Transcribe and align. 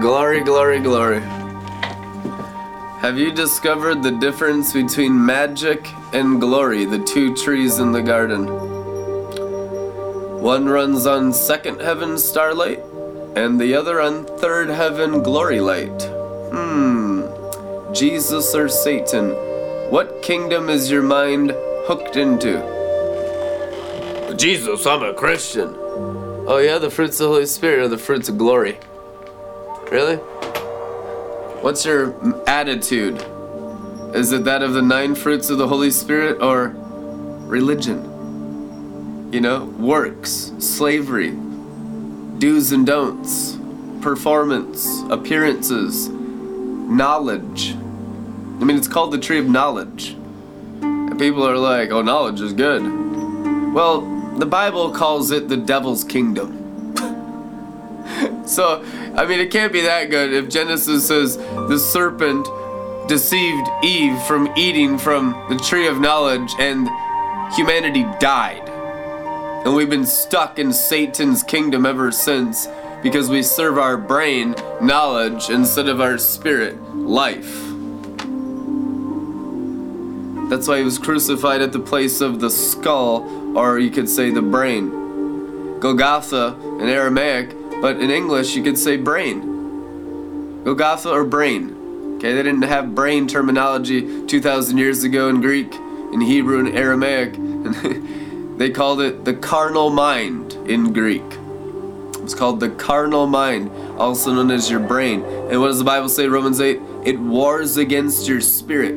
Glory, 0.00 0.40
glory, 0.40 0.80
glory. 0.80 1.20
Have 3.00 3.16
you 3.16 3.30
discovered 3.30 4.02
the 4.02 4.10
difference 4.10 4.72
between 4.72 5.24
magic 5.24 5.88
and 6.12 6.40
glory, 6.40 6.84
the 6.84 6.98
two 6.98 7.32
trees 7.36 7.78
in 7.78 7.92
the 7.92 8.02
garden? 8.02 8.48
One 10.42 10.66
runs 10.66 11.06
on 11.06 11.32
second 11.32 11.80
heaven 11.80 12.18
starlight, 12.18 12.80
and 13.36 13.60
the 13.60 13.76
other 13.76 14.00
on 14.00 14.24
third 14.24 14.68
heaven 14.68 15.22
glory 15.22 15.60
light. 15.60 16.02
Hmm. 16.52 17.22
Jesus 17.94 18.52
or 18.52 18.68
Satan? 18.68 19.30
What 19.90 20.22
kingdom 20.22 20.70
is 20.70 20.90
your 20.90 21.02
mind 21.02 21.52
hooked 21.86 22.16
into? 22.16 22.58
Jesus, 24.36 24.86
I'm 24.86 25.04
a 25.04 25.14
Christian. 25.14 25.72
Oh, 26.48 26.58
yeah, 26.58 26.78
the 26.78 26.90
fruits 26.90 27.20
of 27.20 27.28
the 27.28 27.32
Holy 27.34 27.46
Spirit 27.46 27.78
are 27.78 27.88
the 27.88 27.96
fruits 27.96 28.28
of 28.28 28.38
glory. 28.38 28.80
Really? 29.94 30.16
What's 31.62 31.84
your 31.84 32.16
attitude? 32.48 33.24
Is 34.12 34.32
it 34.32 34.42
that 34.42 34.60
of 34.60 34.72
the 34.72 34.82
nine 34.82 35.14
fruits 35.14 35.50
of 35.50 35.58
the 35.58 35.68
Holy 35.68 35.92
Spirit 35.92 36.42
or 36.42 36.74
religion? 37.46 39.30
You 39.32 39.40
know, 39.40 39.66
works, 39.78 40.50
slavery, 40.58 41.30
do's 42.38 42.72
and 42.72 42.84
don'ts, 42.84 43.56
performance, 44.00 45.04
appearances, 45.10 46.08
knowledge. 46.08 47.74
I 47.74 48.64
mean, 48.64 48.76
it's 48.76 48.88
called 48.88 49.12
the 49.12 49.18
tree 49.18 49.38
of 49.38 49.48
knowledge. 49.48 50.16
And 50.82 51.16
people 51.20 51.48
are 51.48 51.56
like, 51.56 51.92
oh, 51.92 52.02
knowledge 52.02 52.40
is 52.40 52.52
good. 52.52 52.82
Well, 53.72 54.00
the 54.38 54.46
Bible 54.46 54.90
calls 54.90 55.30
it 55.30 55.48
the 55.48 55.56
devil's 55.56 56.02
kingdom. 56.02 56.63
So, 58.46 58.84
I 59.14 59.26
mean, 59.26 59.40
it 59.40 59.50
can't 59.50 59.72
be 59.72 59.82
that 59.82 60.10
good 60.10 60.32
if 60.32 60.48
Genesis 60.48 61.06
says 61.08 61.36
the 61.36 61.78
serpent 61.78 62.46
deceived 63.08 63.68
Eve 63.82 64.20
from 64.22 64.52
eating 64.56 64.98
from 64.98 65.32
the 65.48 65.56
tree 65.56 65.86
of 65.86 66.00
knowledge 66.00 66.52
and 66.58 66.88
humanity 67.54 68.04
died. 68.20 68.68
And 69.64 69.74
we've 69.74 69.90
been 69.90 70.06
stuck 70.06 70.58
in 70.58 70.72
Satan's 70.72 71.42
kingdom 71.42 71.86
ever 71.86 72.12
since 72.12 72.68
because 73.02 73.28
we 73.28 73.42
serve 73.42 73.78
our 73.78 73.96
brain 73.96 74.54
knowledge 74.80 75.50
instead 75.50 75.88
of 75.88 76.00
our 76.00 76.18
spirit 76.18 76.80
life. 76.94 77.62
That's 80.48 80.68
why 80.68 80.78
he 80.78 80.84
was 80.84 80.98
crucified 80.98 81.62
at 81.62 81.72
the 81.72 81.80
place 81.80 82.20
of 82.20 82.40
the 82.40 82.50
skull, 82.50 83.58
or 83.58 83.78
you 83.78 83.90
could 83.90 84.08
say 84.08 84.30
the 84.30 84.42
brain. 84.42 85.80
Golgotha 85.80 86.56
in 86.80 86.88
Aramaic, 86.88 87.50
but 87.80 88.00
in 88.00 88.10
English 88.10 88.54
you 88.54 88.62
could 88.62 88.78
say 88.78 88.96
brain. 88.96 90.62
Golgotha 90.64 91.10
or 91.10 91.24
brain. 91.24 92.16
Okay, 92.16 92.32
they 92.32 92.42
didn't 92.42 92.62
have 92.62 92.94
brain 92.94 93.26
terminology 93.26 94.26
2,000 94.26 94.78
years 94.78 95.04
ago 95.04 95.28
in 95.28 95.40
Greek, 95.40 95.74
in 96.12 96.20
Hebrew, 96.20 96.58
and 96.58 96.76
Aramaic. 96.76 97.34
they 98.58 98.70
called 98.70 99.00
it 99.00 99.24
the 99.24 99.34
carnal 99.34 99.90
mind 99.90 100.54
in 100.66 100.92
Greek. 100.92 101.24
It's 102.22 102.34
called 102.34 102.60
the 102.60 102.70
carnal 102.70 103.26
mind, 103.26 103.70
also 103.98 104.32
known 104.32 104.50
as 104.50 104.70
your 104.70 104.80
brain. 104.80 105.22
And 105.22 105.60
what 105.60 105.66
does 105.66 105.78
the 105.78 105.84
Bible 105.84 106.08
say, 106.08 106.26
Romans 106.26 106.58
8? 106.58 106.80
It 107.04 107.18
wars 107.18 107.76
against 107.76 108.26
your 108.26 108.40
spirit. 108.40 108.94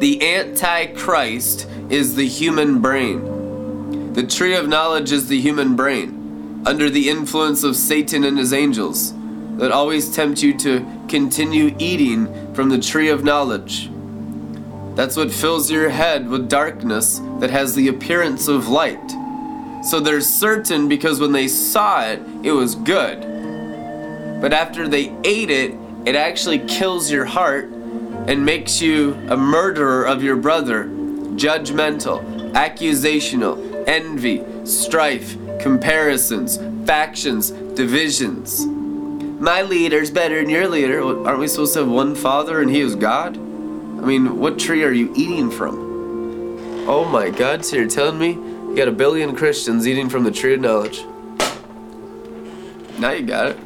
The 0.00 0.34
Antichrist 0.34 1.66
is 1.88 2.14
the 2.14 2.28
human 2.28 2.80
brain. 2.80 4.12
The 4.12 4.26
tree 4.26 4.54
of 4.54 4.68
knowledge 4.68 5.10
is 5.10 5.28
the 5.28 5.40
human 5.40 5.74
brain, 5.74 6.21
under 6.64 6.88
the 6.88 7.08
influence 7.08 7.64
of 7.64 7.76
Satan 7.76 8.24
and 8.24 8.38
his 8.38 8.52
angels, 8.52 9.14
that 9.56 9.72
always 9.72 10.14
tempt 10.14 10.42
you 10.42 10.56
to 10.58 10.86
continue 11.08 11.74
eating 11.78 12.54
from 12.54 12.68
the 12.68 12.78
tree 12.78 13.08
of 13.08 13.24
knowledge. 13.24 13.90
That's 14.94 15.16
what 15.16 15.32
fills 15.32 15.70
your 15.70 15.88
head 15.88 16.28
with 16.28 16.48
darkness 16.48 17.20
that 17.40 17.50
has 17.50 17.74
the 17.74 17.88
appearance 17.88 18.48
of 18.48 18.68
light. 18.68 19.10
So 19.84 19.98
they're 19.98 20.20
certain 20.20 20.88
because 20.88 21.18
when 21.18 21.32
they 21.32 21.48
saw 21.48 22.04
it, 22.04 22.20
it 22.42 22.52
was 22.52 22.74
good. 22.74 23.20
But 24.40 24.52
after 24.52 24.86
they 24.86 25.14
ate 25.24 25.50
it, 25.50 25.74
it 26.04 26.14
actually 26.14 26.60
kills 26.60 27.10
your 27.10 27.24
heart 27.24 27.64
and 28.26 28.44
makes 28.44 28.80
you 28.80 29.14
a 29.28 29.36
murderer 29.36 30.04
of 30.04 30.22
your 30.22 30.36
brother, 30.36 30.84
judgmental, 31.34 32.22
accusational, 32.52 33.84
envy, 33.88 34.44
strife, 34.64 35.36
comparisons, 35.62 36.58
factions, 36.86 37.50
divisions. 37.50 38.66
My 39.40 39.62
leader's 39.62 40.10
better 40.10 40.40
than 40.40 40.50
your 40.50 40.68
leader. 40.68 41.02
Aren't 41.02 41.38
we 41.38 41.48
supposed 41.48 41.74
to 41.74 41.80
have 41.80 41.88
one 41.88 42.14
father 42.14 42.60
and 42.60 42.70
he 42.70 42.80
is 42.80 42.94
God? 42.94 43.36
I 43.36 44.04
mean, 44.04 44.38
what 44.38 44.58
tree 44.58 44.82
are 44.84 44.92
you 44.92 45.12
eating 45.16 45.50
from? 45.50 46.88
Oh 46.88 47.04
my 47.04 47.30
God, 47.30 47.64
so 47.64 47.76
you're 47.76 47.88
telling 47.88 48.18
me 48.18 48.32
you 48.32 48.74
got 48.76 48.88
a 48.88 48.92
billion 48.92 49.36
Christians 49.36 49.86
eating 49.86 50.08
from 50.08 50.24
the 50.24 50.32
tree 50.32 50.54
of 50.54 50.60
knowledge? 50.60 51.04
Now 52.98 53.12
you 53.12 53.22
got 53.22 53.46
it. 53.48 53.58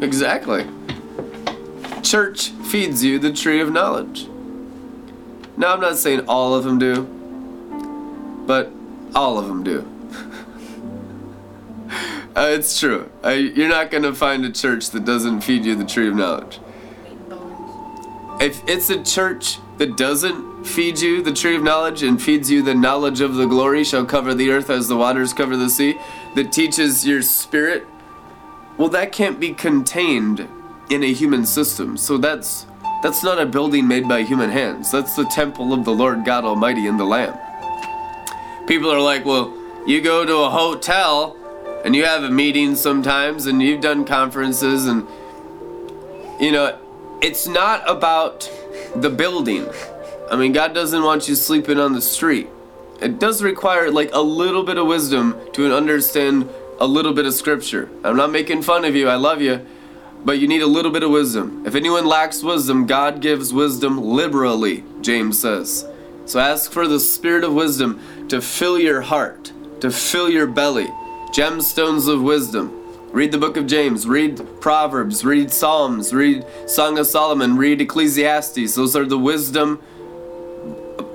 Exactly. 0.00 0.66
Church 2.02 2.50
feeds 2.70 3.04
you 3.04 3.18
the 3.18 3.32
tree 3.32 3.60
of 3.60 3.70
knowledge. 3.70 4.28
Now, 5.58 5.74
I'm 5.74 5.80
not 5.80 5.96
saying 5.96 6.20
all 6.28 6.54
of 6.54 6.64
them 6.64 6.78
do, 6.78 7.02
but 8.46 8.70
all 9.14 9.38
of 9.38 9.48
them 9.48 9.64
do. 9.64 9.97
Uh, 12.38 12.50
it's 12.50 12.78
true. 12.78 13.10
Uh, 13.24 13.30
you're 13.30 13.68
not 13.68 13.90
going 13.90 14.04
to 14.04 14.14
find 14.14 14.44
a 14.44 14.52
church 14.52 14.90
that 14.90 15.04
doesn't 15.04 15.40
feed 15.40 15.64
you 15.64 15.74
the 15.74 15.84
tree 15.84 16.06
of 16.06 16.14
knowledge. 16.14 16.60
If 18.40 18.62
it's 18.68 18.90
a 18.90 19.02
church 19.02 19.58
that 19.78 19.96
doesn't 19.96 20.64
feed 20.64 21.00
you 21.00 21.20
the 21.20 21.32
tree 21.32 21.56
of 21.56 21.64
knowledge 21.64 22.04
and 22.04 22.22
feeds 22.22 22.48
you 22.48 22.62
the 22.62 22.74
knowledge 22.74 23.20
of 23.20 23.34
the 23.34 23.46
glory 23.46 23.82
shall 23.82 24.04
cover 24.04 24.34
the 24.34 24.50
earth 24.50 24.70
as 24.70 24.86
the 24.86 24.96
waters 24.96 25.32
cover 25.32 25.56
the 25.56 25.68
sea, 25.68 25.98
that 26.36 26.52
teaches 26.52 27.04
your 27.04 27.22
spirit, 27.22 27.84
well, 28.76 28.88
that 28.90 29.10
can't 29.10 29.40
be 29.40 29.52
contained 29.52 30.46
in 30.90 31.02
a 31.02 31.12
human 31.12 31.44
system. 31.44 31.96
So 31.96 32.18
that's 32.18 32.66
that's 33.02 33.24
not 33.24 33.40
a 33.40 33.46
building 33.46 33.88
made 33.88 34.08
by 34.08 34.22
human 34.22 34.50
hands. 34.50 34.92
That's 34.92 35.16
the 35.16 35.24
temple 35.24 35.72
of 35.72 35.84
the 35.84 35.92
Lord 35.92 36.24
God 36.24 36.44
Almighty 36.44 36.86
and 36.86 36.98
the 36.98 37.04
Lamb. 37.04 37.36
People 38.68 38.90
are 38.90 39.00
like, 39.00 39.24
well, 39.24 39.52
you 39.86 40.00
go 40.00 40.24
to 40.24 40.36
a 40.38 40.50
hotel 40.50 41.36
and 41.84 41.94
you 41.94 42.04
have 42.04 42.24
a 42.24 42.30
meeting 42.30 42.76
sometimes 42.76 43.46
and 43.46 43.62
you've 43.62 43.80
done 43.80 44.04
conferences 44.04 44.86
and 44.86 45.06
you 46.40 46.52
know, 46.52 46.78
it's 47.20 47.46
not 47.46 47.88
about 47.88 48.50
the 48.94 49.10
building. 49.10 49.68
I 50.30 50.36
mean, 50.36 50.52
God 50.52 50.74
doesn't 50.74 51.02
want 51.02 51.28
you 51.28 51.34
sleeping 51.34 51.78
on 51.78 51.92
the 51.92 52.00
street. 52.00 52.48
It 53.00 53.18
does 53.18 53.42
require 53.42 53.90
like 53.90 54.10
a 54.12 54.20
little 54.20 54.62
bit 54.62 54.78
of 54.78 54.86
wisdom 54.86 55.36
to 55.54 55.74
understand 55.74 56.48
a 56.80 56.86
little 56.86 57.12
bit 57.12 57.26
of 57.26 57.34
scripture. 57.34 57.88
I'm 58.04 58.16
not 58.16 58.30
making 58.30 58.62
fun 58.62 58.84
of 58.84 58.94
you. 58.94 59.08
I 59.08 59.16
love 59.16 59.40
you 59.40 59.66
but 60.24 60.38
you 60.38 60.48
need 60.48 60.62
a 60.62 60.66
little 60.66 60.90
bit 60.90 61.02
of 61.02 61.10
wisdom. 61.10 61.64
If 61.66 61.74
anyone 61.74 62.06
lacks 62.06 62.42
wisdom, 62.42 62.86
God 62.86 63.20
gives 63.20 63.52
wisdom 63.52 64.02
liberally, 64.02 64.84
James 65.00 65.38
says. 65.38 65.86
So 66.26 66.40
ask 66.40 66.70
for 66.70 66.86
the 66.86 67.00
spirit 67.00 67.44
of 67.44 67.54
wisdom 67.54 68.00
to 68.28 68.40
fill 68.40 68.78
your 68.78 69.00
heart, 69.00 69.52
to 69.80 69.90
fill 69.90 70.28
your 70.28 70.46
belly. 70.46 70.88
Gemstones 71.32 72.08
of 72.08 72.22
wisdom. 72.22 72.74
Read 73.12 73.32
the 73.32 73.38
book 73.38 73.56
of 73.56 73.66
James, 73.66 74.06
read 74.06 74.40
Proverbs, 74.60 75.24
read 75.24 75.50
Psalms, 75.50 76.12
read 76.12 76.44
Song 76.66 76.98
of 76.98 77.06
Solomon, 77.06 77.56
read 77.56 77.80
Ecclesiastes. 77.80 78.74
Those 78.74 78.94
are 78.94 79.06
the 79.06 79.18
wisdom 79.18 79.82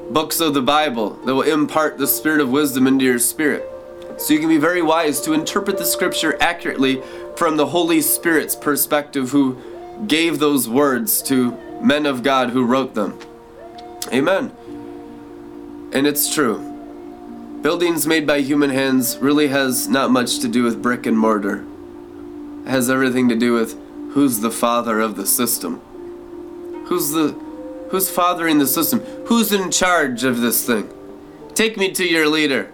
books 0.10 0.40
of 0.40 0.54
the 0.54 0.62
Bible 0.62 1.12
that 1.26 1.34
will 1.34 1.42
impart 1.42 1.98
the 1.98 2.08
spirit 2.08 2.40
of 2.40 2.50
wisdom 2.50 2.88
into 2.88 3.06
your 3.06 3.20
spirit. 3.20 3.68
So 4.18 4.34
you 4.34 4.40
can 4.40 4.50
be 4.50 4.58
very 4.58 4.82
wise 4.82 5.20
to 5.22 5.34
interpret 5.34 5.78
the 5.78 5.86
scripture 5.86 6.38
accurately 6.40 7.02
from 7.36 7.58
the 7.58 7.68
Holy 7.68 8.02
Spirit's 8.02 8.56
perspective, 8.56 9.32
who 9.32 9.58
gave 10.08 10.40
those 10.40 10.70
words 10.70 11.22
to 11.24 11.52
men 11.82 12.06
of 12.06 12.24
God 12.24 12.52
who 12.52 12.64
wrote 12.64 12.94
them. 12.94 13.18
Amen. 14.12 14.52
And 15.94 16.06
it's 16.06 16.34
true. 16.34 16.73
Buildings 17.64 18.06
made 18.06 18.28
by 18.28 18.42
human 18.42 18.72
hands 18.72 19.18
really 19.20 19.48
has 19.48 19.88
not 19.88 20.12
much 20.12 20.40
to 20.40 20.50
do 20.50 20.64
with 20.64 20.82
brick 20.82 21.06
and 21.06 21.18
mortar. 21.18 21.64
It 22.66 22.70
has 22.70 22.90
everything 22.90 23.30
to 23.30 23.38
do 23.38 23.54
with 23.54 23.80
who's 24.12 24.42
the 24.42 24.52
father 24.52 25.00
of 25.00 25.16
the 25.16 25.26
system. 25.26 25.80
Who's 26.88 27.12
the 27.12 27.30
who's 27.90 28.10
fathering 28.10 28.58
the 28.58 28.68
system? 28.68 29.00
Who's 29.28 29.54
in 29.54 29.72
charge 29.72 30.26
of 30.26 30.42
this 30.42 30.66
thing? 30.66 30.90
Take 31.54 31.78
me 31.78 31.90
to 31.94 32.04
your 32.04 32.28
leader. 32.28 32.70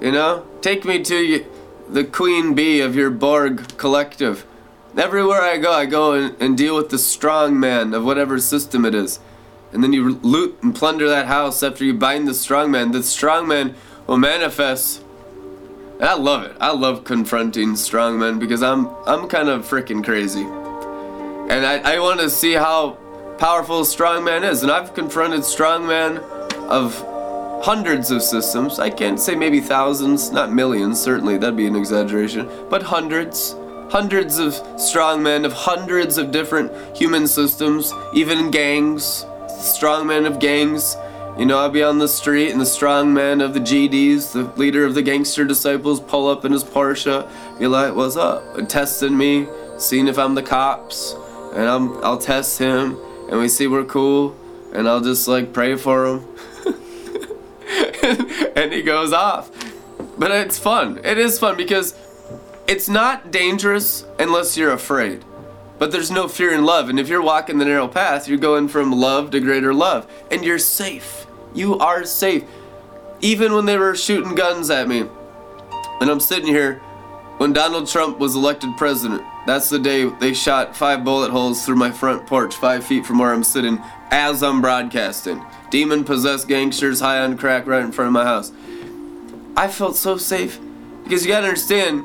You 0.00 0.12
know? 0.12 0.46
Take 0.62 0.86
me 0.86 1.02
to 1.02 1.16
you 1.18 1.44
the 1.86 2.04
queen 2.04 2.54
bee 2.54 2.80
of 2.80 2.96
your 2.96 3.10
Borg 3.10 3.76
collective. 3.76 4.46
Everywhere 4.96 5.42
I 5.42 5.58
go, 5.58 5.74
I 5.74 5.84
go 5.84 6.14
and, 6.14 6.34
and 6.40 6.56
deal 6.56 6.74
with 6.74 6.88
the 6.88 6.98
strong 6.98 7.60
man 7.60 7.92
of 7.92 8.02
whatever 8.02 8.38
system 8.38 8.86
it 8.86 8.94
is. 8.94 9.20
And 9.72 9.84
then 9.84 9.92
you 9.92 10.14
loot 10.22 10.58
and 10.62 10.74
plunder 10.74 11.06
that 11.08 11.26
house 11.26 11.62
after 11.62 11.84
you 11.84 11.92
bind 11.92 12.26
the 12.26 12.34
strong 12.34 12.70
man. 12.70 12.92
The 12.92 13.02
strong 13.02 13.46
man 13.46 13.76
will 14.10 14.18
manifest 14.18 15.04
I 16.00 16.14
love 16.14 16.44
it. 16.44 16.56
I 16.60 16.72
love 16.72 17.04
confronting 17.04 17.74
strongmen 17.74 18.40
because 18.40 18.62
I'm 18.62 18.88
I'm 19.06 19.28
kind 19.28 19.48
of 19.48 19.68
freaking 19.68 20.02
crazy. 20.02 20.42
And 20.42 21.66
I, 21.66 21.94
I 21.96 22.00
want 22.00 22.20
to 22.20 22.30
see 22.30 22.54
how 22.54 22.92
powerful 23.38 23.80
a 23.80 23.84
strongman 23.84 24.42
is. 24.42 24.62
And 24.62 24.72
I've 24.72 24.94
confronted 24.94 25.40
strongmen 25.40 26.18
of 26.68 26.98
hundreds 27.62 28.10
of 28.10 28.22
systems. 28.22 28.78
I 28.78 28.88
can't 28.88 29.20
say 29.20 29.34
maybe 29.34 29.60
thousands, 29.60 30.32
not 30.32 30.50
millions, 30.52 30.98
certainly, 30.98 31.36
that'd 31.36 31.56
be 31.56 31.66
an 31.66 31.76
exaggeration, 31.76 32.48
but 32.70 32.82
hundreds. 32.82 33.54
Hundreds 33.90 34.38
of 34.38 34.54
strongmen 34.78 35.44
of 35.44 35.52
hundreds 35.52 36.16
of 36.16 36.30
different 36.30 36.72
human 36.96 37.28
systems, 37.28 37.92
even 38.14 38.50
gangs, 38.50 39.26
strongmen 39.60 40.26
of 40.26 40.38
gangs. 40.38 40.96
You 41.38 41.46
know, 41.46 41.58
I'll 41.58 41.70
be 41.70 41.82
on 41.82 41.98
the 41.98 42.08
street 42.08 42.50
and 42.50 42.60
the 42.60 42.66
strong 42.66 43.14
man 43.14 43.40
of 43.40 43.54
the 43.54 43.60
GDs, 43.60 44.32
the 44.32 44.44
leader 44.60 44.84
of 44.84 44.94
the 44.94 45.02
gangster 45.02 45.44
disciples, 45.44 46.00
pull 46.00 46.28
up 46.28 46.44
in 46.44 46.52
his 46.52 46.64
Porsche, 46.64 47.28
be 47.58 47.66
like, 47.66 47.94
what's 47.94 48.16
up? 48.16 48.58
And 48.58 48.68
testing 48.68 49.16
me, 49.16 49.46
seeing 49.78 50.06
if 50.06 50.18
I'm 50.18 50.34
the 50.34 50.42
cops, 50.42 51.14
and 51.54 51.66
I'm, 51.66 52.04
I'll 52.04 52.18
test 52.18 52.58
him, 52.58 52.98
and 53.30 53.38
we 53.38 53.48
see 53.48 53.66
we're 53.66 53.84
cool, 53.84 54.36
and 54.74 54.86
I'll 54.88 55.00
just 55.00 55.26
like 55.28 55.52
pray 55.52 55.76
for 55.76 56.06
him. 56.06 56.24
and 58.56 58.72
he 58.72 58.82
goes 58.82 59.12
off. 59.12 59.50
But 60.18 60.32
it's 60.32 60.58
fun. 60.58 61.00
It 61.04 61.16
is 61.16 61.38
fun 61.38 61.56
because 61.56 61.94
it's 62.68 62.88
not 62.88 63.30
dangerous 63.30 64.04
unless 64.18 64.56
you're 64.56 64.72
afraid. 64.72 65.24
But 65.80 65.92
there's 65.92 66.10
no 66.10 66.28
fear 66.28 66.52
in 66.52 66.66
love. 66.66 66.90
And 66.90 67.00
if 67.00 67.08
you're 67.08 67.22
walking 67.22 67.56
the 67.56 67.64
narrow 67.64 67.88
path, 67.88 68.28
you're 68.28 68.36
going 68.36 68.68
from 68.68 68.92
love 68.92 69.30
to 69.30 69.40
greater 69.40 69.72
love. 69.72 70.06
And 70.30 70.44
you're 70.44 70.58
safe. 70.58 71.26
You 71.54 71.78
are 71.78 72.04
safe. 72.04 72.44
Even 73.22 73.54
when 73.54 73.64
they 73.64 73.78
were 73.78 73.96
shooting 73.96 74.34
guns 74.34 74.68
at 74.68 74.88
me. 74.88 75.06
And 76.02 76.10
I'm 76.10 76.20
sitting 76.20 76.46
here 76.46 76.80
when 77.38 77.54
Donald 77.54 77.88
Trump 77.88 78.18
was 78.18 78.36
elected 78.36 78.76
president. 78.76 79.22
That's 79.46 79.70
the 79.70 79.78
day 79.78 80.04
they 80.04 80.34
shot 80.34 80.76
five 80.76 81.02
bullet 81.02 81.30
holes 81.30 81.64
through 81.64 81.76
my 81.76 81.90
front 81.90 82.26
porch, 82.26 82.54
five 82.56 82.84
feet 82.84 83.06
from 83.06 83.18
where 83.18 83.32
I'm 83.32 83.42
sitting, 83.42 83.80
as 84.10 84.42
I'm 84.42 84.60
broadcasting. 84.60 85.42
Demon 85.70 86.04
possessed 86.04 86.46
gangsters 86.46 87.00
high 87.00 87.20
on 87.20 87.38
crack 87.38 87.66
right 87.66 87.82
in 87.82 87.90
front 87.90 88.08
of 88.08 88.12
my 88.12 88.24
house. 88.24 88.52
I 89.56 89.68
felt 89.68 89.96
so 89.96 90.18
safe 90.18 90.60
because 91.04 91.24
you 91.24 91.32
gotta 91.32 91.46
understand, 91.46 92.04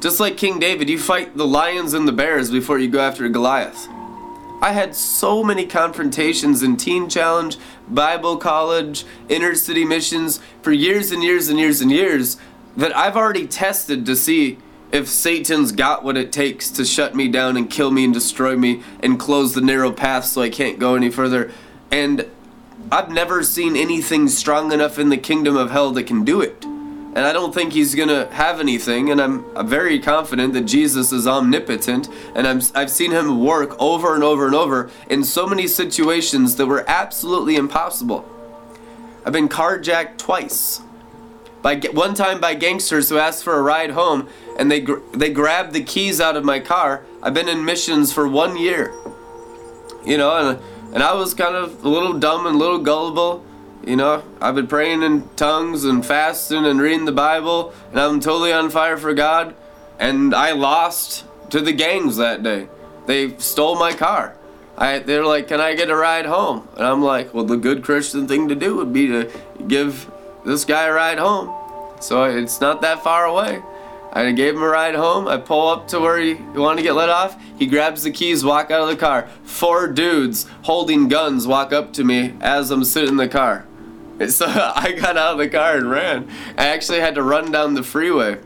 just 0.00 0.20
like 0.20 0.36
King 0.36 0.58
David, 0.58 0.88
you 0.88 0.98
fight 0.98 1.36
the 1.36 1.46
lions 1.46 1.94
and 1.94 2.06
the 2.06 2.12
bears 2.12 2.50
before 2.50 2.78
you 2.78 2.88
go 2.88 3.00
after 3.00 3.28
Goliath. 3.28 3.88
I 4.60 4.72
had 4.72 4.96
so 4.96 5.44
many 5.44 5.66
confrontations 5.66 6.62
in 6.62 6.76
Teen 6.76 7.08
Challenge, 7.08 7.58
Bible 7.88 8.36
College, 8.36 9.04
inner 9.28 9.54
city 9.54 9.84
missions 9.84 10.40
for 10.62 10.72
years 10.72 11.12
and 11.12 11.22
years 11.22 11.48
and 11.48 11.58
years 11.58 11.80
and 11.80 11.90
years 11.90 12.38
that 12.76 12.96
I've 12.96 13.16
already 13.16 13.46
tested 13.46 14.06
to 14.06 14.16
see 14.16 14.58
if 14.92 15.08
Satan's 15.08 15.72
got 15.72 16.04
what 16.04 16.16
it 16.16 16.32
takes 16.32 16.70
to 16.70 16.84
shut 16.84 17.14
me 17.14 17.28
down 17.28 17.56
and 17.56 17.68
kill 17.68 17.90
me 17.90 18.04
and 18.04 18.14
destroy 18.14 18.56
me 18.56 18.82
and 19.00 19.18
close 19.18 19.54
the 19.54 19.60
narrow 19.60 19.92
path 19.92 20.24
so 20.24 20.42
I 20.42 20.48
can't 20.48 20.78
go 20.78 20.94
any 20.94 21.10
further. 21.10 21.50
And 21.90 22.26
I've 22.90 23.10
never 23.10 23.42
seen 23.42 23.76
anything 23.76 24.28
strong 24.28 24.72
enough 24.72 24.98
in 24.98 25.08
the 25.08 25.16
kingdom 25.16 25.56
of 25.56 25.70
hell 25.70 25.90
that 25.92 26.04
can 26.04 26.24
do 26.24 26.40
it. 26.40 26.64
And 27.16 27.24
I 27.24 27.32
don't 27.32 27.54
think 27.54 27.72
he's 27.72 27.94
going 27.94 28.10
to 28.10 28.26
have 28.32 28.60
anything. 28.60 29.10
And 29.10 29.22
I'm, 29.22 29.66
very 29.66 29.98
confident 29.98 30.52
that 30.52 30.66
Jesus 30.66 31.12
is 31.12 31.26
omnipotent. 31.26 32.10
And 32.34 32.46
I'm, 32.46 32.60
I've 32.74 32.90
seen 32.90 33.10
him 33.10 33.42
work 33.42 33.74
over 33.80 34.14
and 34.14 34.22
over 34.22 34.44
and 34.44 34.54
over 34.54 34.90
in 35.08 35.24
so 35.24 35.46
many 35.46 35.66
situations 35.66 36.56
that 36.56 36.66
were 36.66 36.84
absolutely 36.86 37.56
impossible. 37.56 38.28
I've 39.24 39.32
been 39.32 39.48
carjacked 39.48 40.18
twice. 40.18 40.82
By, 41.62 41.78
one 41.78 42.12
time 42.12 42.38
by 42.38 42.54
gangsters 42.54 43.08
who 43.08 43.16
asked 43.16 43.42
for 43.42 43.54
a 43.54 43.62
ride 43.62 43.92
home 43.92 44.28
and 44.58 44.70
they, 44.70 44.86
they 45.14 45.32
grabbed 45.32 45.72
the 45.72 45.82
keys 45.82 46.20
out 46.20 46.36
of 46.36 46.44
my 46.44 46.60
car. 46.60 47.06
I've 47.22 47.34
been 47.34 47.48
in 47.48 47.64
missions 47.64 48.12
for 48.12 48.28
one 48.28 48.58
year. 48.58 48.92
You 50.04 50.18
know, 50.18 50.36
and 50.36 50.60
and 50.92 51.02
I 51.02 51.12
was 51.14 51.34
kind 51.34 51.54
of 51.54 51.84
a 51.84 51.88
little 51.88 52.14
dumb 52.14 52.46
and 52.46 52.56
a 52.56 52.58
little 52.58 52.78
gullible. 52.78 53.44
You 53.86 53.94
know, 53.94 54.24
I've 54.40 54.56
been 54.56 54.66
praying 54.66 55.04
in 55.04 55.28
tongues 55.36 55.84
and 55.84 56.04
fasting 56.04 56.66
and 56.66 56.80
reading 56.80 57.04
the 57.04 57.12
Bible, 57.12 57.72
and 57.92 58.00
I'm 58.00 58.18
totally 58.18 58.52
on 58.52 58.68
fire 58.68 58.96
for 58.96 59.14
God. 59.14 59.54
And 60.00 60.34
I 60.34 60.50
lost 60.52 61.24
to 61.50 61.60
the 61.60 61.72
gangs 61.72 62.16
that 62.16 62.42
day. 62.42 62.66
They 63.06 63.38
stole 63.38 63.76
my 63.76 63.92
car. 63.92 64.36
I, 64.76 64.98
they're 64.98 65.24
like, 65.24 65.46
"Can 65.46 65.60
I 65.60 65.74
get 65.74 65.88
a 65.88 65.94
ride 65.94 66.26
home?" 66.26 66.66
And 66.76 66.84
I'm 66.84 67.00
like, 67.00 67.32
"Well, 67.32 67.44
the 67.44 67.56
good 67.56 67.84
Christian 67.84 68.26
thing 68.26 68.48
to 68.48 68.56
do 68.56 68.74
would 68.74 68.92
be 68.92 69.06
to 69.06 69.30
give 69.68 70.10
this 70.44 70.64
guy 70.64 70.86
a 70.86 70.92
ride 70.92 71.18
home." 71.18 71.54
So 72.00 72.24
it's 72.24 72.60
not 72.60 72.80
that 72.80 73.04
far 73.04 73.24
away. 73.24 73.62
I 74.12 74.32
gave 74.32 74.56
him 74.56 74.62
a 74.62 74.68
ride 74.68 74.96
home. 74.96 75.28
I 75.28 75.36
pull 75.36 75.68
up 75.68 75.86
to 75.88 76.00
where 76.00 76.18
he 76.18 76.34
wanted 76.34 76.78
to 76.78 76.82
get 76.82 76.94
let 76.94 77.08
off. 77.08 77.40
He 77.56 77.66
grabs 77.66 78.02
the 78.02 78.10
keys, 78.10 78.44
walk 78.44 78.72
out 78.72 78.80
of 78.80 78.88
the 78.88 78.96
car. 78.96 79.28
Four 79.44 79.88
dudes 79.88 80.46
holding 80.62 81.06
guns 81.06 81.46
walk 81.46 81.72
up 81.72 81.92
to 81.92 82.02
me 82.02 82.34
as 82.40 82.72
I'm 82.72 82.82
sitting 82.82 83.10
in 83.10 83.16
the 83.16 83.28
car. 83.28 83.65
So 84.28 84.46
I 84.46 84.92
got 84.92 85.16
out 85.16 85.32
of 85.32 85.38
the 85.38 85.48
car 85.48 85.76
and 85.76 85.90
ran. 85.90 86.28
I 86.56 86.68
actually 86.68 87.00
had 87.00 87.14
to 87.16 87.22
run 87.22 87.52
down 87.52 87.74
the 87.74 87.82
freeway. 87.82 88.38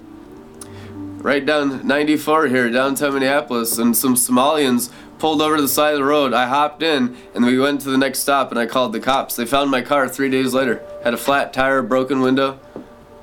Right 1.18 1.44
down 1.44 1.86
94 1.86 2.48
here, 2.48 2.70
downtown 2.70 3.14
Minneapolis, 3.14 3.78
and 3.78 3.96
some 3.96 4.14
Somalians 4.14 4.90
pulled 5.18 5.42
over 5.42 5.56
to 5.56 5.62
the 5.62 5.68
side 5.68 5.92
of 5.92 5.98
the 5.98 6.04
road. 6.04 6.32
I 6.32 6.48
hopped 6.48 6.82
in 6.82 7.16
and 7.34 7.44
we 7.44 7.58
went 7.58 7.82
to 7.82 7.90
the 7.90 7.98
next 7.98 8.20
stop 8.20 8.50
and 8.50 8.58
I 8.58 8.66
called 8.66 8.92
the 8.92 9.00
cops. 9.00 9.36
They 9.36 9.44
found 9.44 9.70
my 9.70 9.82
car 9.82 10.08
three 10.08 10.30
days 10.30 10.54
later. 10.54 10.82
Had 11.04 11.14
a 11.14 11.18
flat 11.18 11.52
tire, 11.52 11.82
broken 11.82 12.20
window. 12.20 12.58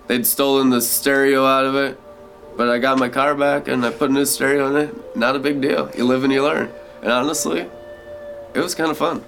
They'd 0.05 0.25
stolen 0.25 0.69
the 0.69 0.81
stereo 0.81 1.45
out 1.45 1.65
of 1.65 1.75
it. 1.75 1.99
But 2.55 2.69
I 2.69 2.77
got 2.77 2.97
my 2.97 3.09
car 3.09 3.35
back 3.35 3.67
and 3.67 3.83
I 3.85 3.89
put 3.89 4.09
a 4.09 4.13
new 4.13 4.25
stereo 4.25 4.69
in 4.69 4.89
it. 4.89 5.15
Not 5.15 5.35
a 5.35 5.39
big 5.39 5.59
deal. 5.59 5.91
You 5.97 6.05
live 6.05 6.23
and 6.23 6.31
you 6.31 6.43
learn. 6.43 6.71
And 7.01 7.11
honestly, 7.11 7.67
it 8.53 8.59
was 8.59 8.75
kind 8.75 8.91
of 8.91 8.97
fun. 8.97 9.23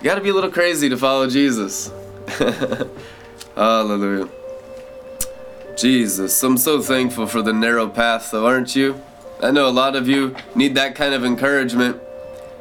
You 0.00 0.04
gotta 0.04 0.22
be 0.22 0.30
a 0.30 0.34
little 0.34 0.50
crazy 0.50 0.88
to 0.88 0.96
follow 0.96 1.28
Jesus. 1.28 1.92
Hallelujah. 3.54 4.30
Jesus, 5.76 6.42
I'm 6.42 6.56
so 6.56 6.80
thankful 6.80 7.26
for 7.26 7.42
the 7.42 7.52
narrow 7.52 7.86
path, 7.86 8.30
though, 8.30 8.46
aren't 8.46 8.74
you? 8.74 8.98
I 9.42 9.50
know 9.50 9.68
a 9.68 9.70
lot 9.70 9.96
of 9.96 10.08
you 10.08 10.34
need 10.54 10.74
that 10.76 10.94
kind 10.94 11.12
of 11.12 11.22
encouragement 11.22 12.00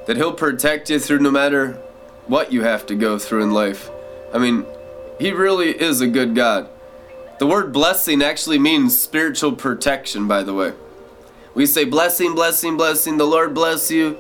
that 0.06 0.18
He'll 0.18 0.34
protect 0.34 0.90
you 0.90 1.00
through 1.00 1.20
no 1.20 1.32
matter 1.32 1.76
what 2.28 2.52
you 2.52 2.64
have 2.64 2.86
to 2.88 2.96
go 2.96 3.18
through 3.18 3.44
in 3.44 3.52
life. 3.52 3.90
I 4.34 4.38
mean, 4.38 4.66
He 5.18 5.32
really 5.32 5.70
is 5.70 6.02
a 6.02 6.08
good 6.08 6.36
God. 6.36 6.68
The 7.40 7.48
word 7.48 7.72
blessing 7.72 8.22
actually 8.22 8.60
means 8.60 9.00
spiritual 9.00 9.54
protection, 9.54 10.28
by 10.28 10.44
the 10.44 10.54
way. 10.54 10.74
We 11.54 11.66
say, 11.66 11.86
blessing, 11.86 12.36
blessing, 12.36 12.76
blessing, 12.76 13.16
the 13.16 13.24
Lord 13.24 13.54
bless 13.54 13.90
you. 13.90 14.18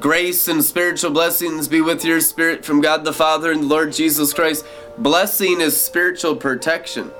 Grace 0.00 0.48
and 0.48 0.64
spiritual 0.64 1.10
blessings 1.10 1.68
be 1.68 1.82
with 1.82 2.06
your 2.06 2.22
spirit 2.22 2.64
from 2.64 2.80
God 2.80 3.04
the 3.04 3.12
Father 3.12 3.52
and 3.52 3.64
the 3.64 3.66
Lord 3.66 3.92
Jesus 3.92 4.32
Christ. 4.32 4.64
Blessing 4.96 5.60
is 5.60 5.78
spiritual 5.78 6.36
protection. 6.36 7.10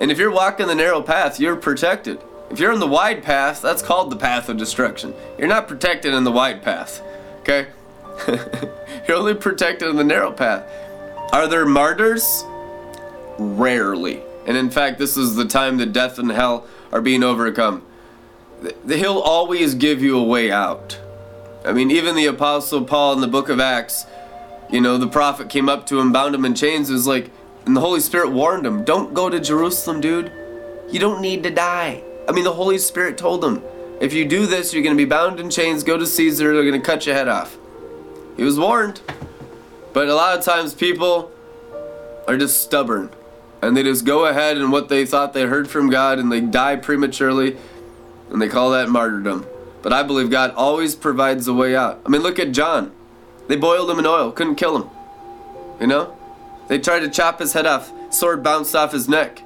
And 0.00 0.10
if 0.10 0.18
you're 0.18 0.32
walking 0.32 0.66
the 0.66 0.74
narrow 0.74 1.00
path, 1.00 1.38
you're 1.38 1.54
protected. 1.54 2.20
If 2.50 2.58
you're 2.58 2.72
on 2.72 2.80
the 2.80 2.88
wide 2.88 3.22
path, 3.22 3.62
that's 3.62 3.82
called 3.82 4.10
the 4.10 4.16
path 4.16 4.48
of 4.48 4.56
destruction. 4.56 5.14
You're 5.38 5.46
not 5.46 5.68
protected 5.68 6.12
in 6.12 6.24
the 6.24 6.32
wide 6.32 6.60
path, 6.60 7.02
okay? 7.42 7.68
you're 9.06 9.18
only 9.18 9.34
protected 9.34 9.90
in 9.90 9.94
the 9.94 10.02
narrow 10.02 10.32
path. 10.32 10.68
Are 11.32 11.46
there 11.46 11.66
martyrs? 11.66 12.42
Rarely. 13.38 14.22
And 14.44 14.56
in 14.56 14.70
fact, 14.70 14.98
this 14.98 15.16
is 15.16 15.36
the 15.36 15.44
time 15.44 15.76
that 15.76 15.92
death 15.92 16.18
and 16.18 16.32
hell 16.32 16.66
are 16.90 17.00
being 17.00 17.22
overcome. 17.22 17.86
He'll 18.88 19.20
always 19.20 19.76
give 19.76 20.02
you 20.02 20.18
a 20.18 20.24
way 20.24 20.50
out. 20.50 20.98
I 21.64 21.72
mean, 21.72 21.90
even 21.90 22.16
the 22.16 22.26
Apostle 22.26 22.84
Paul 22.84 23.12
in 23.14 23.20
the 23.20 23.28
book 23.28 23.48
of 23.48 23.60
Acts, 23.60 24.06
you 24.70 24.80
know, 24.80 24.96
the 24.96 25.08
prophet 25.08 25.48
came 25.50 25.68
up 25.68 25.86
to 25.86 26.00
him, 26.00 26.12
bound 26.12 26.34
him 26.34 26.44
in 26.44 26.54
chains, 26.54 26.90
was 26.90 27.06
like, 27.06 27.30
and 27.66 27.76
the 27.76 27.80
Holy 27.80 28.00
Spirit 28.00 28.30
warned 28.30 28.64
him, 28.64 28.84
don't 28.84 29.12
go 29.12 29.28
to 29.28 29.38
Jerusalem, 29.38 30.00
dude. 30.00 30.32
You 30.90 30.98
don't 30.98 31.20
need 31.20 31.42
to 31.42 31.50
die. 31.50 32.02
I 32.28 32.32
mean, 32.32 32.44
the 32.44 32.52
Holy 32.52 32.78
Spirit 32.78 33.18
told 33.18 33.44
him, 33.44 33.62
if 34.00 34.14
you 34.14 34.24
do 34.24 34.46
this, 34.46 34.72
you're 34.72 34.82
going 34.82 34.96
to 34.96 35.02
be 35.02 35.08
bound 35.08 35.38
in 35.38 35.50
chains, 35.50 35.84
go 35.84 35.98
to 35.98 36.06
Caesar, 36.06 36.54
they're 36.54 36.62
going 36.62 36.80
to 36.80 36.86
cut 36.86 37.04
your 37.04 37.14
head 37.14 37.28
off. 37.28 37.58
He 38.36 38.42
was 38.42 38.58
warned. 38.58 39.02
But 39.92 40.08
a 40.08 40.14
lot 40.14 40.38
of 40.38 40.44
times 40.44 40.72
people 40.72 41.30
are 42.26 42.36
just 42.36 42.62
stubborn 42.62 43.10
and 43.60 43.76
they 43.76 43.82
just 43.82 44.04
go 44.04 44.24
ahead 44.26 44.56
and 44.56 44.72
what 44.72 44.88
they 44.88 45.04
thought 45.04 45.32
they 45.32 45.42
heard 45.42 45.68
from 45.68 45.90
God 45.90 46.18
and 46.18 46.30
they 46.30 46.40
die 46.40 46.76
prematurely 46.76 47.56
and 48.30 48.40
they 48.40 48.48
call 48.48 48.70
that 48.70 48.88
martyrdom. 48.88 49.44
But 49.82 49.92
I 49.92 50.02
believe 50.02 50.30
God 50.30 50.52
always 50.54 50.94
provides 50.94 51.48
a 51.48 51.54
way 51.54 51.74
out. 51.74 52.00
I 52.04 52.08
mean, 52.08 52.22
look 52.22 52.38
at 52.38 52.52
John. 52.52 52.92
They 53.48 53.56
boiled 53.56 53.90
him 53.90 53.98
in 53.98 54.06
oil, 54.06 54.30
couldn't 54.30 54.56
kill 54.56 54.80
him. 54.80 54.90
You 55.80 55.86
know? 55.86 56.16
They 56.68 56.78
tried 56.78 57.00
to 57.00 57.08
chop 57.08 57.40
his 57.40 57.52
head 57.52 57.66
off, 57.66 57.90
sword 58.12 58.42
bounced 58.42 58.76
off 58.76 58.92
his 58.92 59.08
neck. 59.08 59.42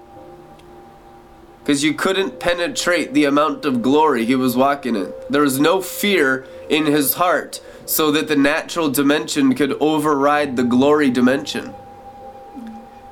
Because 1.60 1.82
you 1.82 1.94
couldn't 1.94 2.38
penetrate 2.38 3.14
the 3.14 3.24
amount 3.24 3.64
of 3.64 3.80
glory 3.80 4.26
he 4.26 4.34
was 4.34 4.56
walking 4.56 4.94
in. 4.96 5.12
There 5.30 5.40
was 5.40 5.58
no 5.58 5.80
fear 5.80 6.46
in 6.68 6.84
his 6.84 7.14
heart 7.14 7.62
so 7.86 8.10
that 8.10 8.28
the 8.28 8.36
natural 8.36 8.90
dimension 8.90 9.54
could 9.54 9.72
override 9.80 10.56
the 10.56 10.64
glory 10.64 11.08
dimension. 11.08 11.68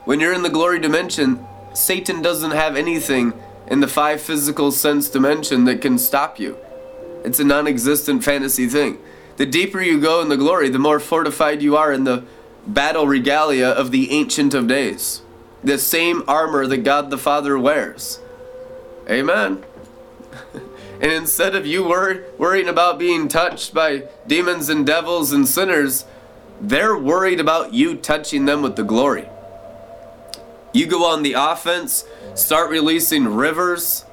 When 0.05 0.21
you're 0.21 0.35
in 0.35 0.43
the 0.43 0.51
glory 0.51 0.81
dimension, 0.81 1.47
Satan 1.73 2.21
doesn't 2.21 2.51
have 2.51 2.77
anything 2.77 3.33
in 3.67 3.81
the 3.81 3.89
five 3.89 4.21
physical 4.21 4.73
sense 4.73 5.09
dimension 5.09 5.65
that 5.65 5.81
can 5.81 5.97
stop 5.97 6.39
you. 6.39 6.59
It's 7.25 7.41
a 7.41 7.45
non 7.45 7.67
existent 7.67 8.25
fantasy 8.25 8.67
thing. 8.67 8.99
The 9.37 9.47
deeper 9.47 9.81
you 9.81 10.01
go 10.01 10.21
in 10.21 10.29
the 10.29 10.37
glory, 10.37 10.69
the 10.69 10.79
more 10.79 11.01
fortified 11.01 11.63
you 11.63 11.77
are 11.77 11.93
in 11.93 12.05
the 12.05 12.25
battle 12.67 13.07
regalia 13.07 13.69
of 13.69 13.91
the 13.91 14.11
Ancient 14.11 14.55
of 14.55 14.67
Days. 14.67 15.23
The 15.65 15.79
same 15.79 16.23
armor 16.29 16.67
that 16.67 16.79
God 16.79 17.11
the 17.11 17.19
Father 17.19 17.59
wears. 17.59 18.21
Amen. 19.09 19.65
and 21.01 21.13
instead 21.13 21.55
of 21.55 21.67
you 21.67 21.85
wor- 21.85 22.25
worrying 22.39 22.69
about 22.69 22.99
being 22.99 23.29
touched 23.29 23.73
by 23.73 24.05
demons 24.27 24.69
and 24.69 24.87
devils 24.87 25.33
and 25.33 25.47
sinners, 25.47 26.05
they're 26.61 26.97
worried 26.97 27.41
about 27.41 27.75
you 27.75 27.97
touching 27.97 28.45
them 28.45 28.63
with 28.63 28.77
the 28.77 28.85
glory. 28.85 29.29
You 30.73 30.87
go 30.87 31.05
on 31.05 31.23
the 31.23 31.35
offense, 31.35 32.05
start 32.35 32.71
releasing 32.71 33.27
rivers, 33.29 34.05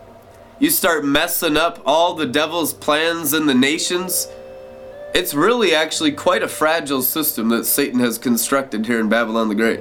you 0.59 0.69
start 0.69 1.05
messing 1.05 1.55
up 1.55 1.81
all 1.85 2.13
the 2.13 2.25
devil's 2.25 2.73
plans 2.73 3.33
in 3.33 3.45
the 3.45 3.53
nations. 3.53 4.27
It's 5.13 5.33
really 5.33 5.73
actually 5.73 6.11
quite 6.11 6.43
a 6.43 6.47
fragile 6.47 7.01
system 7.01 7.49
that 7.49 7.65
Satan 7.65 7.99
has 8.01 8.17
constructed 8.17 8.85
here 8.85 8.99
in 8.99 9.09
Babylon 9.09 9.47
the 9.47 9.55
Great. 9.55 9.79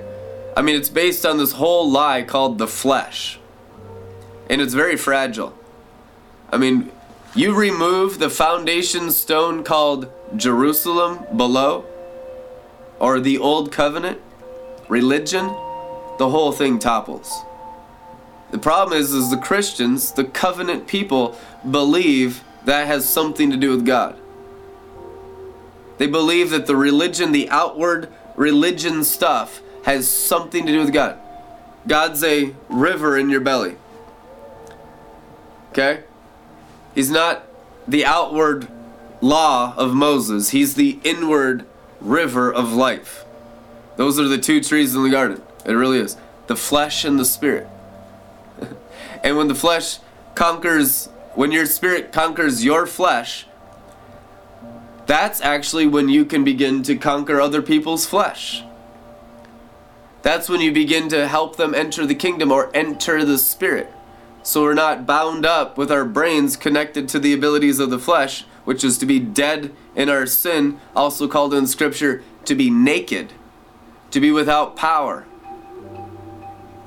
I 0.56 0.62
mean, 0.62 0.76
it's 0.76 0.88
based 0.88 1.26
on 1.26 1.38
this 1.38 1.52
whole 1.52 1.90
lie 1.90 2.22
called 2.22 2.58
the 2.58 2.68
flesh. 2.68 3.38
And 4.48 4.60
it's 4.60 4.74
very 4.74 4.96
fragile. 4.96 5.52
I 6.50 6.56
mean, 6.56 6.90
you 7.34 7.54
remove 7.54 8.18
the 8.18 8.30
foundation 8.30 9.10
stone 9.10 9.64
called 9.64 10.10
Jerusalem 10.36 11.26
below, 11.36 11.84
or 12.98 13.20
the 13.20 13.38
Old 13.38 13.70
Covenant, 13.70 14.20
religion, 14.88 15.46
the 16.18 16.30
whole 16.30 16.52
thing 16.52 16.78
topples. 16.78 17.30
The 18.50 18.58
problem 18.58 18.98
is, 18.98 19.12
is 19.12 19.30
the 19.30 19.36
Christians, 19.36 20.12
the 20.12 20.24
covenant 20.24 20.86
people, 20.86 21.38
believe 21.68 22.42
that 22.64 22.86
has 22.86 23.08
something 23.08 23.50
to 23.50 23.56
do 23.56 23.70
with 23.70 23.84
God. 23.84 24.18
They 25.98 26.06
believe 26.06 26.50
that 26.50 26.66
the 26.66 26.76
religion, 26.76 27.32
the 27.32 27.50
outward 27.50 28.08
religion 28.36 29.04
stuff, 29.04 29.60
has 29.84 30.08
something 30.08 30.64
to 30.64 30.72
do 30.72 30.80
with 30.80 30.92
God. 30.92 31.18
God's 31.86 32.22
a 32.22 32.54
river 32.68 33.18
in 33.18 33.30
your 33.30 33.40
belly. 33.40 33.76
Okay? 35.72 36.04
He's 36.94 37.10
not 37.10 37.46
the 37.86 38.04
outward 38.04 38.68
law 39.20 39.74
of 39.76 39.94
Moses, 39.94 40.50
he's 40.50 40.74
the 40.74 41.00
inward 41.02 41.66
river 42.00 42.52
of 42.52 42.72
life. 42.72 43.24
Those 43.96 44.20
are 44.20 44.28
the 44.28 44.38
two 44.38 44.60
trees 44.62 44.94
in 44.94 45.02
the 45.02 45.10
garden. 45.10 45.42
It 45.66 45.72
really 45.72 45.98
is. 45.98 46.16
The 46.46 46.54
flesh 46.54 47.04
and 47.04 47.18
the 47.18 47.24
spirit. 47.24 47.66
And 49.22 49.36
when 49.36 49.48
the 49.48 49.54
flesh 49.54 49.98
conquers, 50.34 51.06
when 51.34 51.52
your 51.52 51.66
spirit 51.66 52.12
conquers 52.12 52.64
your 52.64 52.86
flesh, 52.86 53.46
that's 55.06 55.40
actually 55.40 55.86
when 55.86 56.08
you 56.08 56.24
can 56.24 56.44
begin 56.44 56.82
to 56.82 56.96
conquer 56.96 57.40
other 57.40 57.62
people's 57.62 58.06
flesh. 58.06 58.62
That's 60.22 60.48
when 60.48 60.60
you 60.60 60.72
begin 60.72 61.08
to 61.08 61.28
help 61.28 61.56
them 61.56 61.74
enter 61.74 62.04
the 62.04 62.14
kingdom 62.14 62.52
or 62.52 62.70
enter 62.74 63.24
the 63.24 63.38
spirit. 63.38 63.90
So 64.42 64.62
we're 64.62 64.74
not 64.74 65.06
bound 65.06 65.46
up 65.46 65.78
with 65.78 65.90
our 65.90 66.04
brains 66.04 66.56
connected 66.56 67.08
to 67.10 67.18
the 67.18 67.32
abilities 67.32 67.78
of 67.78 67.90
the 67.90 67.98
flesh, 67.98 68.44
which 68.64 68.84
is 68.84 68.98
to 68.98 69.06
be 69.06 69.18
dead 69.18 69.74
in 69.94 70.08
our 70.08 70.26
sin, 70.26 70.78
also 70.94 71.28
called 71.28 71.54
in 71.54 71.66
Scripture 71.66 72.22
to 72.44 72.54
be 72.54 72.70
naked, 72.70 73.32
to 74.10 74.20
be 74.20 74.30
without 74.30 74.76
power, 74.76 75.26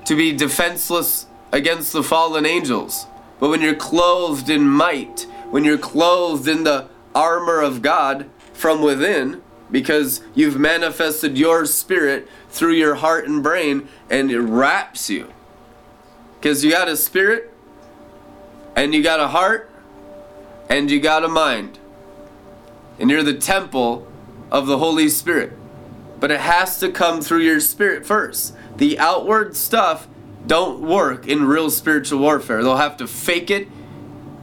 to 0.06 0.16
be 0.16 0.36
defenseless 0.36 1.26
against 1.52 1.94
the 1.94 2.04
fallen 2.04 2.46
angels. 2.46 3.08
But 3.40 3.50
when 3.50 3.62
you're 3.62 3.76
clothed 3.76 4.50
in 4.50 4.68
might, 4.68 5.28
when 5.50 5.64
you're 5.64 5.78
clothed 5.78 6.48
in 6.48 6.64
the 6.64 6.88
armor 7.14 7.60
of 7.60 7.82
God 7.82 8.30
from 8.54 8.82
within, 8.82 9.42
because 9.72 10.22
you've 10.36 10.58
manifested 10.58 11.38
your 11.38 11.66
spirit 11.66 12.28
through 12.50 12.74
your 12.74 12.96
heart 12.96 13.28
and 13.28 13.42
brain, 13.42 13.88
and 14.10 14.30
it 14.30 14.40
wraps 14.40 15.10
you. 15.10 15.32
Because 16.40 16.64
you 16.64 16.72
got 16.72 16.88
a 16.88 16.98
spirit, 16.98 17.54
and 18.76 18.94
you 18.94 19.02
got 19.02 19.20
a 19.20 19.30
heart, 19.30 19.70
and 20.70 20.92
you 20.92 21.00
got 21.00 21.24
a 21.24 21.28
mind. 21.28 21.80
And 23.00 23.10
you're 23.10 23.24
the 23.24 23.34
temple 23.34 24.08
of 24.52 24.68
the 24.68 24.78
Holy 24.78 25.10
Spirit. 25.10 25.54
But 26.20 26.32
it 26.32 26.42
has 26.42 26.80
to 26.80 26.92
come 26.92 27.22
through 27.22 27.42
your 27.42 27.60
spirit 27.60 28.06
first. 28.06 28.56
The 28.78 29.00
outward 29.00 29.56
stuff 29.56 30.08
don't 30.48 30.82
work 30.82 31.28
in 31.28 31.46
real 31.46 31.70
spiritual 31.70 32.20
warfare. 32.20 32.64
They'll 32.64 32.78
have 32.78 32.98
to 32.98 33.08
fake 33.08 33.52
it. 33.52 33.68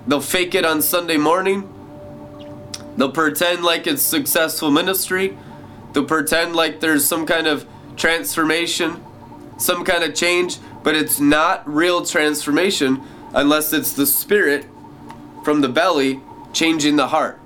They'll 0.07 0.21
fake 0.21 0.55
it 0.55 0.65
on 0.65 0.81
Sunday 0.83 1.17
morning. 1.17 1.69
They'll 2.97 3.13
pretend 3.13 3.63
like 3.63 3.87
it's 3.87 4.03
successful 4.03 4.71
ministry. 4.71 5.37
They'll 5.93 6.05
pretend 6.05 6.57
like 6.57 6.81
there's 6.81 7.05
some 7.05 7.27
kind 7.27 7.47
of 7.47 7.67
transformation, 7.97 9.05
some 9.59 9.85
kind 9.85 10.05
of 10.05 10.15
change, 10.15 10.59
but 10.83 10.95
it's 10.95 11.21
not 11.21 11.69
real 11.69 12.05
transformation 12.05 13.03
unless 13.35 13.73
it's 13.73 13.93
the 13.93 14.07
spirit 14.07 14.67
from 15.45 15.61
the 15.61 15.69
belly 15.69 16.21
changing 16.53 16.97
the 16.97 17.09
heart. 17.09 17.39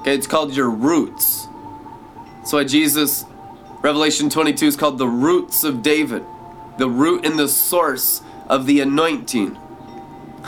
Okay, 0.00 0.14
it's 0.14 0.26
called 0.26 0.54
your 0.54 0.70
roots. 0.70 1.46
That's 2.38 2.52
why 2.52 2.64
Jesus, 2.64 3.24
Revelation 3.80 4.28
22 4.28 4.66
is 4.66 4.76
called 4.76 4.98
the 4.98 5.08
roots 5.08 5.64
of 5.64 5.82
David, 5.82 6.24
the 6.78 6.88
root 6.88 7.24
and 7.24 7.38
the 7.38 7.48
source 7.48 8.22
of 8.48 8.66
the 8.66 8.80
anointing. 8.80 9.58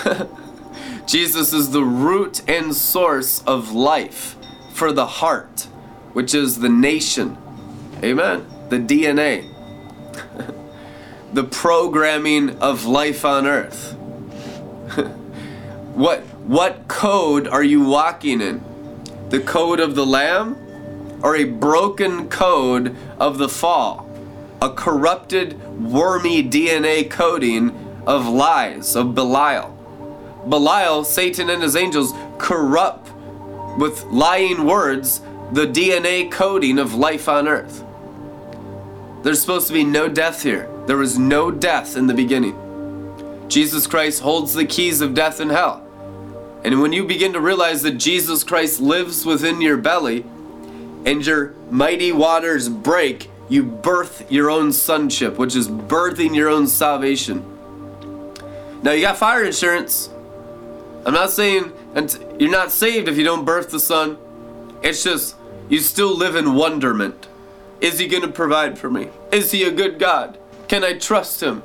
Jesus 1.07 1.53
is 1.53 1.71
the 1.71 1.85
root 1.85 2.43
and 2.49 2.75
source 2.75 3.43
of 3.45 3.73
life 3.73 4.37
for 4.73 4.93
the 4.93 5.07
heart, 5.07 5.69
which 6.13 6.35
is 6.35 6.59
the 6.61 6.69
nation. 6.69 7.39
Amen. 8.03 8.47
The 8.69 8.79
DNA. 8.79 9.53
the 11.33 11.45
programming 11.45 12.59
of 12.59 12.85
life 12.85 13.25
on 13.25 13.47
earth. 13.47 13.93
what 15.95 16.21
what 16.47 16.87
code 16.89 17.49
are 17.49 17.65
you 17.65 17.83
walking 17.83 18.41
in? 18.41 18.63
The 19.31 19.41
code 19.41 19.81
of 19.81 19.95
the 19.95 20.07
lamb 20.07 20.57
or 21.23 21.37
a 21.37 21.45
broken 21.45 22.29
code 22.29 22.97
of 23.19 23.39
the 23.39 23.49
fall? 23.49 24.06
A 24.63 24.71
corrupted, 24.71 25.61
wormy 25.83 26.43
DNA 26.43 27.11
coding 27.11 27.71
of 28.07 28.27
lies, 28.27 28.97
of 28.97 29.15
Belial. 29.15 29.73
Belial, 30.49 31.05
Satan 31.05 31.51
and 31.51 31.63
his 31.63 31.77
angels, 31.77 32.13
corrupt 32.39 33.11
with 33.79 34.05
lying 34.05 34.65
words 34.65 35.21
the 35.53 35.67
DNA 35.67 36.31
coding 36.31 36.79
of 36.79 36.95
life 36.95 37.29
on 37.29 37.47
earth. 37.47 37.85
There's 39.23 39.41
supposed 39.41 39.67
to 39.69 39.73
be 39.73 39.85
no 39.85 40.09
death 40.09 40.43
here. 40.43 40.71
There 40.87 40.97
was 40.97 41.19
no 41.19 41.51
death 41.51 41.97
in 41.97 42.07
the 42.07 42.15
beginning. 42.15 42.57
Jesus 43.49 43.87
Christ 43.87 44.23
holds 44.23 44.55
the 44.55 44.65
keys 44.65 45.01
of 45.01 45.15
death 45.15 45.41
and 45.41 45.51
hell. 45.51 45.83
And 46.65 46.81
when 46.81 46.93
you 46.93 47.05
begin 47.05 47.33
to 47.33 47.41
realize 47.41 47.83
that 47.83 47.93
Jesus 47.93 48.43
Christ 48.43 48.81
lives 48.81 49.25
within 49.27 49.61
your 49.61 49.77
belly 49.77 50.25
and 51.05 51.25
your 51.25 51.55
mighty 51.71 52.13
waters 52.13 52.69
break, 52.69 53.31
you 53.49 53.63
birth 53.63 54.31
your 54.31 54.51
own 54.51 54.73
sonship, 54.73 55.39
which 55.39 55.55
is 55.55 55.69
birthing 55.69 56.35
your 56.35 56.49
own 56.49 56.67
salvation. 56.67 57.45
Now 58.83 58.93
you 58.93 59.01
got 59.03 59.17
fire 59.17 59.45
insurance. 59.45 60.11
I'm 61.05 61.15
not 61.15 61.31
saying 61.31 61.73
you're 62.39 62.51
not 62.51 62.73
saved 62.73 63.09
if 63.09 63.17
you 63.17 63.25
don't 63.25 63.45
birth 63.45 63.71
the 63.71 63.81
son. 63.81 64.19
It's 64.83 65.03
just 65.05 65.37
you 65.69 65.79
still 65.79 66.17
live 66.17 66.37
in 66.37 66.55
wonderment. 66.55 67.29
Is 67.81 67.99
he 67.99 68.07
going 68.07 68.23
to 68.23 68.29
provide 68.29 68.79
for 68.79 68.91
me? 68.91 69.11
Is 69.31 69.51
he 69.51 69.65
a 69.65 69.71
good 69.71 69.99
God? 69.99 70.39
Can 70.69 70.83
I 70.83 70.99
trust 70.99 71.43
him? 71.43 71.63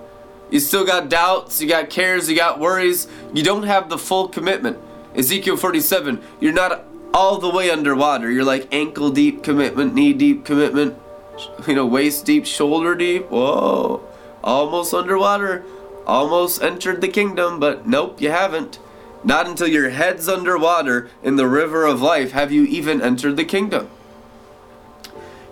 You 0.49 0.59
still 0.59 0.85
got 0.85 1.09
doubts, 1.09 1.61
you 1.61 1.67
got 1.67 1.89
cares, 1.89 2.29
you 2.29 2.35
got 2.35 2.59
worries. 2.59 3.07
You 3.33 3.41
don't 3.41 3.63
have 3.63 3.89
the 3.89 3.97
full 3.97 4.27
commitment. 4.27 4.77
Ezekiel 5.15 5.57
47, 5.57 6.21
you're 6.39 6.53
not 6.53 6.83
all 7.13 7.37
the 7.37 7.49
way 7.49 7.71
underwater. 7.71 8.29
You're 8.29 8.43
like 8.43 8.67
ankle 8.71 9.09
deep 9.09 9.43
commitment, 9.43 9.93
knee 9.93 10.13
deep 10.13 10.43
commitment, 10.43 10.97
you 11.67 11.75
know, 11.75 11.85
waist 11.85 12.25
deep, 12.25 12.45
shoulder 12.45 12.95
deep. 12.95 13.29
Whoa, 13.29 14.03
almost 14.43 14.93
underwater. 14.93 15.63
Almost 16.07 16.63
entered 16.63 16.99
the 17.01 17.07
kingdom, 17.07 17.59
but 17.59 17.85
nope, 17.85 18.19
you 18.19 18.31
haven't. 18.31 18.79
Not 19.23 19.47
until 19.47 19.67
your 19.67 19.91
head's 19.91 20.27
underwater 20.27 21.09
in 21.21 21.35
the 21.35 21.47
river 21.47 21.85
of 21.85 22.01
life 22.01 22.31
have 22.31 22.51
you 22.51 22.63
even 22.63 23.01
entered 23.01 23.37
the 23.37 23.45
kingdom. 23.45 23.89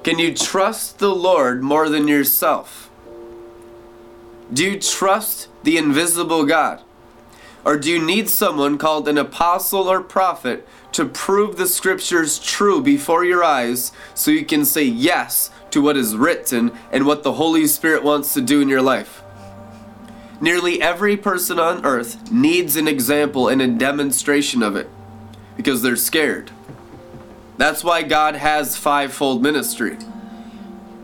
Can 0.03 0.17
you 0.17 0.33
trust 0.33 0.97
the 0.97 1.13
Lord 1.13 1.61
more 1.61 1.87
than 1.87 2.07
yourself? 2.07 2.89
Do 4.51 4.63
you 4.63 4.79
trust 4.79 5.49
the 5.63 5.77
invisible 5.77 6.45
God? 6.45 6.81
Or 7.63 7.77
do 7.77 7.91
you 7.91 8.03
need 8.03 8.29
someone 8.29 8.77
called 8.77 9.07
an 9.07 9.17
apostle 9.17 9.87
or 9.87 10.01
prophet 10.01 10.67
to 10.91 11.05
prove 11.05 11.57
the 11.57 11.67
scriptures 11.67 12.39
true 12.39 12.81
before 12.81 13.23
your 13.23 13.43
eyes 13.43 13.91
so 14.13 14.31
you 14.31 14.45
can 14.45 14.65
say 14.65 14.83
yes 14.83 15.51
to 15.71 15.81
what 15.81 15.97
is 15.97 16.15
written 16.15 16.71
and 16.91 17.05
what 17.05 17.23
the 17.23 17.33
Holy 17.33 17.67
Spirit 17.67 18.03
wants 18.03 18.33
to 18.33 18.41
do 18.41 18.61
in 18.61 18.69
your 18.69 18.81
life? 18.81 19.21
Nearly 20.41 20.81
every 20.81 21.17
person 21.17 21.59
on 21.59 21.85
earth 21.85 22.31
needs 22.31 22.75
an 22.75 22.87
example 22.87 23.49
and 23.49 23.61
a 23.61 23.67
demonstration 23.67 24.63
of 24.63 24.75
it 24.75 24.89
because 25.57 25.81
they're 25.81 25.95
scared. 25.95 26.51
That's 27.57 27.83
why 27.83 28.03
God 28.03 28.35
has 28.35 28.77
fivefold 28.77 29.43
ministry. 29.43 29.97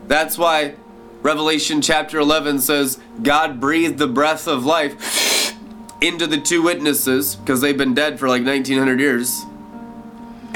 That's 0.08 0.38
why 0.38 0.74
Revelation 1.20 1.82
chapter 1.82 2.18
11 2.18 2.60
says 2.60 2.98
God 3.22 3.60
breathed 3.60 3.98
the 3.98 4.06
breath 4.06 4.48
of 4.48 4.64
life 4.64 5.54
into 6.00 6.26
the 6.26 6.40
two 6.40 6.62
witnesses 6.62 7.36
because 7.36 7.60
they've 7.60 7.76
been 7.76 7.94
dead 7.94 8.18
for 8.18 8.28
like 8.28 8.44
1900 8.44 9.00
years 9.00 9.44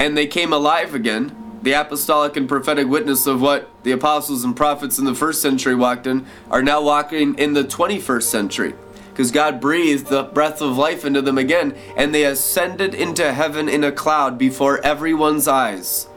and 0.01 0.17
they 0.17 0.25
came 0.25 0.51
alive 0.51 0.95
again. 0.95 1.35
The 1.61 1.73
apostolic 1.73 2.35
and 2.35 2.49
prophetic 2.49 2.87
witness 2.87 3.27
of 3.27 3.39
what 3.39 3.69
the 3.83 3.91
apostles 3.91 4.43
and 4.43 4.55
prophets 4.55 4.97
in 4.97 5.05
the 5.05 5.13
first 5.13 5.43
century 5.43 5.75
walked 5.75 6.07
in 6.07 6.25
are 6.49 6.63
now 6.63 6.81
walking 6.81 7.35
in 7.37 7.53
the 7.53 7.63
21st 7.63 8.23
century 8.23 8.73
because 9.11 9.29
God 9.29 9.61
breathed 9.61 10.07
the 10.07 10.23
breath 10.23 10.59
of 10.59 10.75
life 10.75 11.05
into 11.05 11.21
them 11.21 11.37
again 11.37 11.77
and 11.95 12.15
they 12.15 12.25
ascended 12.25 12.95
into 12.95 13.31
heaven 13.31 13.69
in 13.69 13.83
a 13.83 13.91
cloud 13.91 14.39
before 14.39 14.83
everyone's 14.83 15.47
eyes. 15.47 16.07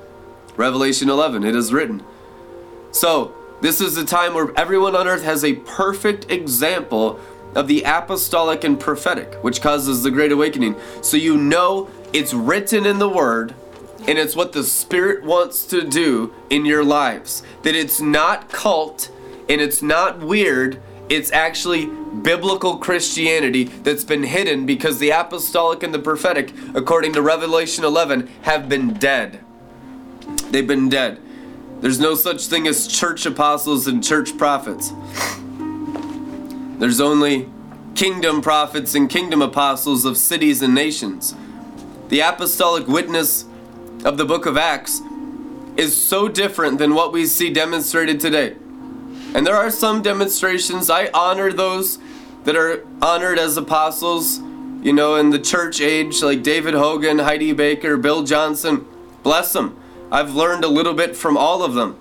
Revelation 0.56 1.10
11, 1.10 1.44
it 1.44 1.54
is 1.54 1.70
written. 1.70 2.02
So, 2.90 3.34
this 3.60 3.82
is 3.82 3.96
the 3.96 4.04
time 4.06 4.32
where 4.32 4.50
everyone 4.56 4.96
on 4.96 5.06
earth 5.06 5.24
has 5.24 5.44
a 5.44 5.56
perfect 5.56 6.30
example 6.30 7.20
of 7.54 7.68
the 7.68 7.82
apostolic 7.82 8.64
and 8.64 8.80
prophetic, 8.80 9.34
which 9.44 9.60
causes 9.60 10.02
the 10.02 10.10
Great 10.10 10.32
Awakening. 10.32 10.74
So 11.02 11.18
you 11.18 11.36
know 11.36 11.90
it's 12.14 12.32
written 12.32 12.86
in 12.86 12.98
the 12.98 13.08
Word 13.08 13.54
and 14.06 14.18
it's 14.18 14.36
what 14.36 14.52
the 14.52 14.64
Spirit 14.64 15.24
wants 15.24 15.64
to 15.66 15.82
do 15.82 16.34
in 16.50 16.66
your 16.66 16.84
lives. 16.84 17.42
That 17.62 17.74
it's 17.74 18.00
not 18.00 18.50
cult 18.50 19.10
and 19.48 19.60
it's 19.60 19.82
not 19.82 20.20
weird, 20.20 20.80
it's 21.08 21.32
actually 21.32 21.86
biblical 21.86 22.78
Christianity 22.78 23.64
that's 23.64 24.04
been 24.04 24.22
hidden 24.22 24.66
because 24.66 24.98
the 24.98 25.10
apostolic 25.10 25.82
and 25.82 25.92
the 25.92 25.98
prophetic, 25.98 26.52
according 26.74 27.12
to 27.14 27.22
Revelation 27.22 27.84
11, 27.84 28.28
have 28.42 28.68
been 28.68 28.94
dead. 28.94 29.40
They've 30.50 30.66
been 30.66 30.88
dead. 30.88 31.20
There's 31.80 32.00
no 32.00 32.14
such 32.14 32.46
thing 32.46 32.66
as 32.66 32.86
church 32.86 33.26
apostles 33.26 33.86
and 33.86 34.02
church 34.02 34.38
prophets. 34.38 34.92
There's 36.78 37.00
only 37.00 37.48
kingdom 37.94 38.40
prophets 38.40 38.94
and 38.94 39.08
kingdom 39.08 39.42
apostles 39.42 40.04
of 40.04 40.16
cities 40.16 40.62
and 40.62 40.74
nations. 40.74 41.34
The 42.08 42.20
apostolic 42.20 42.86
witness 42.86 43.44
of 44.04 44.18
the 44.18 44.24
book 44.24 44.46
of 44.46 44.56
Acts 44.56 45.00
is 45.76 45.96
so 45.96 46.28
different 46.28 46.78
than 46.78 46.94
what 46.94 47.12
we 47.12 47.26
see 47.26 47.50
demonstrated 47.50 48.20
today. 48.20 48.54
And 49.34 49.46
there 49.46 49.56
are 49.56 49.70
some 49.70 50.02
demonstrations, 50.02 50.88
I 50.88 51.10
honor 51.12 51.52
those 51.52 51.98
that 52.44 52.54
are 52.54 52.86
honored 53.02 53.38
as 53.38 53.56
apostles, 53.56 54.38
you 54.82 54.92
know, 54.92 55.16
in 55.16 55.30
the 55.30 55.38
church 55.38 55.80
age, 55.80 56.22
like 56.22 56.42
David 56.42 56.74
Hogan, 56.74 57.18
Heidi 57.18 57.52
Baker, 57.52 57.96
Bill 57.96 58.22
Johnson. 58.22 58.86
Bless 59.22 59.52
them. 59.52 59.76
I've 60.12 60.34
learned 60.34 60.62
a 60.62 60.68
little 60.68 60.94
bit 60.94 61.16
from 61.16 61.36
all 61.36 61.64
of 61.64 61.74
them. 61.74 61.98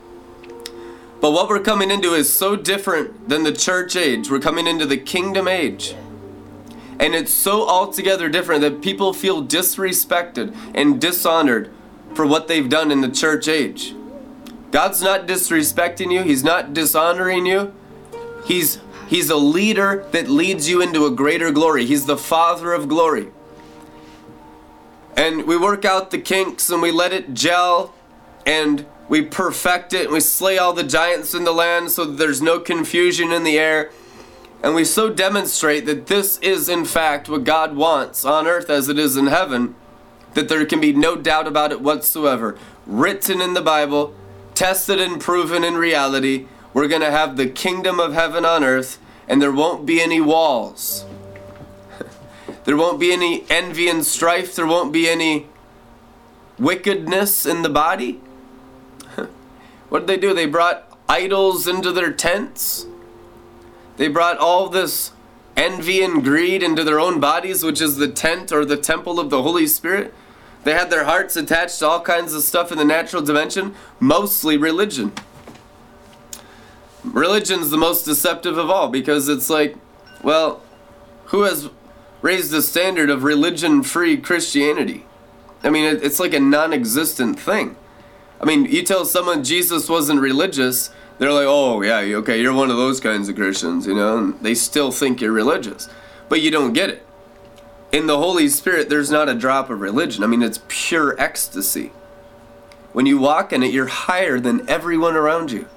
But 1.21 1.31
what 1.31 1.47
we're 1.47 1.61
coming 1.61 1.89
into 1.89 2.13
is 2.13 2.31
so 2.31 2.57
different 2.57 3.29
than 3.29 3.43
the 3.43 3.53
church 3.53 3.95
age. 3.95 4.29
We're 4.29 4.41
coming 4.41 4.67
into 4.67 4.85
the 4.85 4.97
kingdom 4.97 5.47
age. 5.47 5.95
And 6.99 7.15
it's 7.15 7.33
so 7.33 7.67
altogether 7.67 8.27
different 8.27 8.61
that 8.61 8.81
people 8.81 9.13
feel 9.13 9.43
disrespected 9.43 10.53
and 10.75 10.99
dishonored 10.99 11.71
for 12.15 12.25
what 12.25 12.47
they've 12.47 12.69
done 12.69 12.91
in 12.91 13.01
the 13.01 13.09
church 13.09 13.47
age. 13.47 13.95
God's 14.71 15.01
not 15.01 15.27
disrespecting 15.27 16.11
you, 16.11 16.23
He's 16.23 16.43
not 16.43 16.73
dishonoring 16.73 17.45
you. 17.45 17.73
He's 18.45 18.79
He's 19.07 19.29
a 19.29 19.35
leader 19.35 20.07
that 20.11 20.27
leads 20.27 20.67
you 20.67 20.81
into 20.81 21.05
a 21.05 21.11
greater 21.11 21.51
glory. 21.51 21.85
He's 21.85 22.05
the 22.05 22.17
Father 22.17 22.73
of 22.73 22.87
glory. 22.87 23.27
And 25.15 25.45
we 25.45 25.57
work 25.57 25.85
out 25.85 26.09
the 26.09 26.17
kinks 26.17 26.69
and 26.69 26.81
we 26.81 26.91
let 26.91 27.13
it 27.13 27.33
gel 27.33 27.93
and 28.45 28.85
we 29.07 29.21
perfect 29.21 29.93
it 29.93 30.05
and 30.05 30.13
we 30.13 30.19
slay 30.19 30.57
all 30.57 30.73
the 30.73 30.83
giants 30.83 31.33
in 31.33 31.43
the 31.43 31.51
land 31.51 31.91
so 31.91 32.05
that 32.05 32.17
there's 32.17 32.41
no 32.41 32.59
confusion 32.59 33.31
in 33.31 33.43
the 33.43 33.59
air. 33.59 33.91
And 34.63 34.73
we 34.73 34.85
so 34.85 35.09
demonstrate 35.13 35.85
that 35.85 36.07
this 36.07 36.39
is, 36.39 36.69
in 36.69 36.85
fact, 36.85 37.29
what 37.29 37.43
God 37.43 37.75
wants 37.75 38.25
on 38.25 38.47
earth 38.47 38.69
as 38.69 38.89
it 38.89 38.97
is 38.97 39.17
in 39.17 39.27
heaven, 39.27 39.75
that 40.33 40.49
there 40.49 40.65
can 40.65 40.79
be 40.79 40.93
no 40.93 41.15
doubt 41.15 41.47
about 41.47 41.71
it 41.71 41.81
whatsoever. 41.81 42.57
Written 42.85 43.41
in 43.41 43.53
the 43.53 43.61
Bible, 43.61 44.15
tested 44.55 44.99
and 44.99 45.21
proven 45.21 45.63
in 45.63 45.75
reality, 45.75 46.47
we're 46.73 46.87
going 46.87 47.01
to 47.01 47.11
have 47.11 47.37
the 47.37 47.47
kingdom 47.47 47.99
of 47.99 48.13
heaven 48.13 48.45
on 48.45 48.63
earth, 48.63 48.99
and 49.27 49.41
there 49.41 49.51
won't 49.51 49.85
be 49.85 50.01
any 50.01 50.19
walls. 50.19 51.05
there 52.65 52.77
won't 52.77 52.99
be 52.99 53.11
any 53.11 53.45
envy 53.49 53.87
and 53.87 54.05
strife. 54.05 54.55
There 54.55 54.65
won't 54.65 54.91
be 54.91 55.07
any 55.07 55.47
wickedness 56.57 57.45
in 57.45 57.61
the 57.61 57.69
body. 57.69 58.21
what 59.89 59.99
did 59.99 60.07
they 60.07 60.17
do? 60.17 60.33
They 60.33 60.47
brought 60.47 60.97
idols 61.07 61.67
into 61.67 61.91
their 61.91 62.11
tents. 62.11 62.87
They 63.97 64.07
brought 64.07 64.37
all 64.37 64.69
this 64.69 65.11
envy 65.55 66.01
and 66.01 66.23
greed 66.23 66.63
into 66.63 66.83
their 66.83 66.99
own 66.99 67.19
bodies, 67.19 67.63
which 67.63 67.81
is 67.81 67.97
the 67.97 68.07
tent 68.07 68.51
or 68.51 68.65
the 68.65 68.77
temple 68.77 69.19
of 69.19 69.29
the 69.29 69.43
Holy 69.43 69.67
Spirit. 69.67 70.13
They 70.63 70.73
had 70.73 70.89
their 70.89 71.03
hearts 71.03 71.35
attached 71.35 71.79
to 71.79 71.87
all 71.87 72.01
kinds 72.01 72.33
of 72.33 72.43
stuff 72.43 72.71
in 72.71 72.77
the 72.77 72.85
natural 72.85 73.21
dimension, 73.21 73.75
mostly 73.99 74.57
religion. 74.57 75.11
Religion's 77.03 77.69
the 77.69 77.77
most 77.77 78.05
deceptive 78.05 78.57
of 78.57 78.69
all 78.69 78.87
because 78.87 79.27
it's 79.27 79.49
like, 79.49 79.75
well, 80.23 80.61
who 81.25 81.41
has 81.43 81.69
raised 82.21 82.51
the 82.51 82.61
standard 82.61 83.09
of 83.09 83.23
religion 83.23 83.83
free 83.83 84.15
Christianity? 84.15 85.05
I 85.63 85.69
mean, 85.69 85.83
it's 86.01 86.19
like 86.19 86.33
a 86.33 86.39
non 86.39 86.73
existent 86.73 87.39
thing. 87.39 87.75
I 88.39 88.45
mean, 88.45 88.65
you 88.65 88.83
tell 88.83 89.05
someone 89.05 89.43
Jesus 89.43 89.89
wasn't 89.89 90.19
religious, 90.19 90.89
they're 91.17 91.31
like, 91.31 91.47
oh, 91.47 91.81
yeah, 91.81 91.99
okay, 92.17 92.41
you're 92.41 92.53
one 92.53 92.69
of 92.69 92.77
those 92.77 92.99
kinds 92.99 93.29
of 93.29 93.35
Christians, 93.35 93.85
you 93.85 93.93
know, 93.93 94.17
and 94.17 94.39
they 94.41 94.55
still 94.55 94.91
think 94.91 95.21
you're 95.21 95.31
religious. 95.31 95.87
But 96.27 96.41
you 96.41 96.51
don't 96.51 96.73
get 96.73 96.89
it. 96.89 97.05
In 97.93 98.07
the 98.07 98.17
Holy 98.17 98.49
Spirit, 98.49 98.89
there's 98.89 99.11
not 99.11 99.29
a 99.29 99.35
drop 99.35 99.69
of 99.69 99.79
religion. 99.79 100.23
I 100.23 100.27
mean, 100.27 100.41
it's 100.41 100.61
pure 100.67 101.15
ecstasy. 101.21 101.91
When 102.91 103.05
you 103.05 103.19
walk 103.19 103.53
in 103.53 103.61
it, 103.61 103.71
you're 103.71 103.85
higher 103.85 104.39
than 104.39 104.67
everyone 104.67 105.15
around 105.15 105.51
you. 105.51 105.67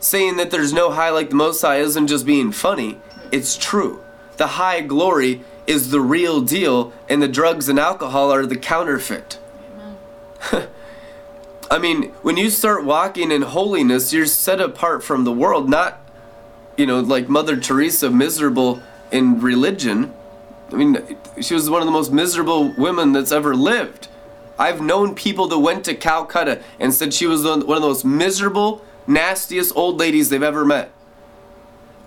Saying 0.00 0.38
that 0.38 0.50
there's 0.50 0.72
no 0.72 0.90
high 0.90 1.10
like 1.10 1.30
the 1.30 1.36
Most 1.36 1.62
High 1.62 1.78
isn't 1.78 2.08
just 2.08 2.26
being 2.26 2.50
funny, 2.50 2.98
it's 3.30 3.56
true. 3.56 4.02
The 4.38 4.48
high 4.48 4.80
glory 4.80 5.42
is 5.68 5.90
the 5.90 6.00
real 6.00 6.40
deal, 6.40 6.92
and 7.08 7.22
the 7.22 7.28
drugs 7.28 7.68
and 7.68 7.78
alcohol 7.78 8.32
are 8.32 8.44
the 8.44 8.56
counterfeit. 8.56 9.38
I 11.70 11.78
mean, 11.78 12.10
when 12.22 12.36
you 12.36 12.50
start 12.50 12.84
walking 12.84 13.30
in 13.30 13.42
holiness, 13.42 14.12
you're 14.12 14.26
set 14.26 14.60
apart 14.60 15.04
from 15.04 15.22
the 15.22 15.32
world, 15.32 15.68
not, 15.68 16.00
you 16.76 16.86
know, 16.86 16.98
like 16.98 17.28
Mother 17.28 17.56
Teresa, 17.56 18.10
miserable 18.10 18.82
in 19.12 19.40
religion. 19.40 20.12
I 20.72 20.76
mean, 20.76 21.16
she 21.40 21.54
was 21.54 21.70
one 21.70 21.80
of 21.80 21.86
the 21.86 21.92
most 21.92 22.12
miserable 22.12 22.68
women 22.72 23.12
that's 23.12 23.32
ever 23.32 23.54
lived. 23.54 24.08
I've 24.58 24.80
known 24.80 25.14
people 25.14 25.46
that 25.48 25.58
went 25.58 25.84
to 25.84 25.94
Calcutta 25.94 26.62
and 26.80 26.92
said 26.92 27.14
she 27.14 27.26
was 27.26 27.44
one 27.44 27.60
of 27.60 27.66
the 27.66 27.88
most 27.88 28.04
miserable, 28.04 28.84
nastiest 29.06 29.74
old 29.76 29.98
ladies 29.98 30.28
they've 30.28 30.42
ever 30.42 30.64
met. 30.64 30.90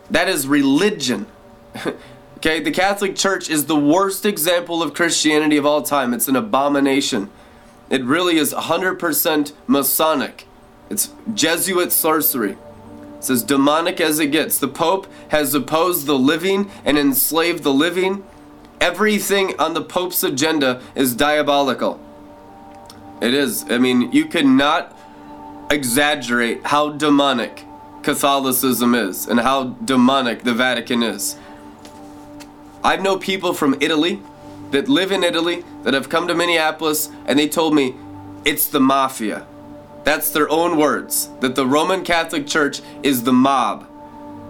That 0.09 0.27
is 0.27 0.47
religion. 0.47 1.27
okay, 2.37 2.59
the 2.59 2.71
Catholic 2.71 3.15
Church 3.15 3.49
is 3.49 3.65
the 3.65 3.77
worst 3.77 4.25
example 4.25 4.83
of 4.83 4.93
Christianity 4.93 5.55
of 5.55 5.65
all 5.65 5.81
time. 5.81 6.13
It's 6.13 6.27
an 6.27 6.35
abomination. 6.35 7.29
It 7.89 8.03
really 8.03 8.37
is 8.37 8.53
100% 8.53 9.53
Masonic. 9.67 10.45
It's 10.89 11.11
Jesuit 11.33 11.93
sorcery. 11.93 12.57
It's 13.17 13.29
as 13.29 13.43
demonic 13.43 14.01
as 14.01 14.19
it 14.19 14.27
gets. 14.27 14.57
The 14.57 14.67
Pope 14.67 15.07
has 15.29 15.53
opposed 15.53 16.05
the 16.05 16.17
living 16.17 16.69
and 16.83 16.97
enslaved 16.97 17.63
the 17.63 17.73
living. 17.73 18.23
Everything 18.81 19.57
on 19.59 19.75
the 19.75 19.81
Pope's 19.83 20.23
agenda 20.23 20.81
is 20.95 21.15
diabolical. 21.15 21.99
It 23.21 23.35
is. 23.35 23.63
I 23.69 23.77
mean, 23.77 24.11
you 24.11 24.25
cannot 24.25 24.97
exaggerate 25.69 26.65
how 26.65 26.89
demonic 26.89 27.63
Catholicism 28.01 28.95
is 28.95 29.27
and 29.27 29.39
how 29.39 29.75
demonic 29.85 30.41
the 30.41 30.55
Vatican 30.55 31.03
is. 31.03 31.37
I 32.83 32.97
know 32.97 33.17
people 33.17 33.53
from 33.53 33.77
Italy 33.79 34.19
that 34.71 34.89
live 34.89 35.11
in 35.11 35.23
Italy 35.23 35.63
that 35.83 35.93
have 35.93 36.09
come 36.09 36.27
to 36.27 36.33
Minneapolis 36.33 37.11
and 37.27 37.37
they 37.37 37.47
told 37.47 37.75
me 37.75 37.95
it's 38.45 38.65
the 38.65 38.79
mafia. 38.79 39.45
That's 40.03 40.31
their 40.31 40.49
own 40.49 40.77
words. 40.77 41.29
That 41.41 41.53
the 41.53 41.67
Roman 41.67 42.03
Catholic 42.03 42.47
Church 42.47 42.81
is 43.03 43.21
the 43.21 43.33
mob. 43.33 43.87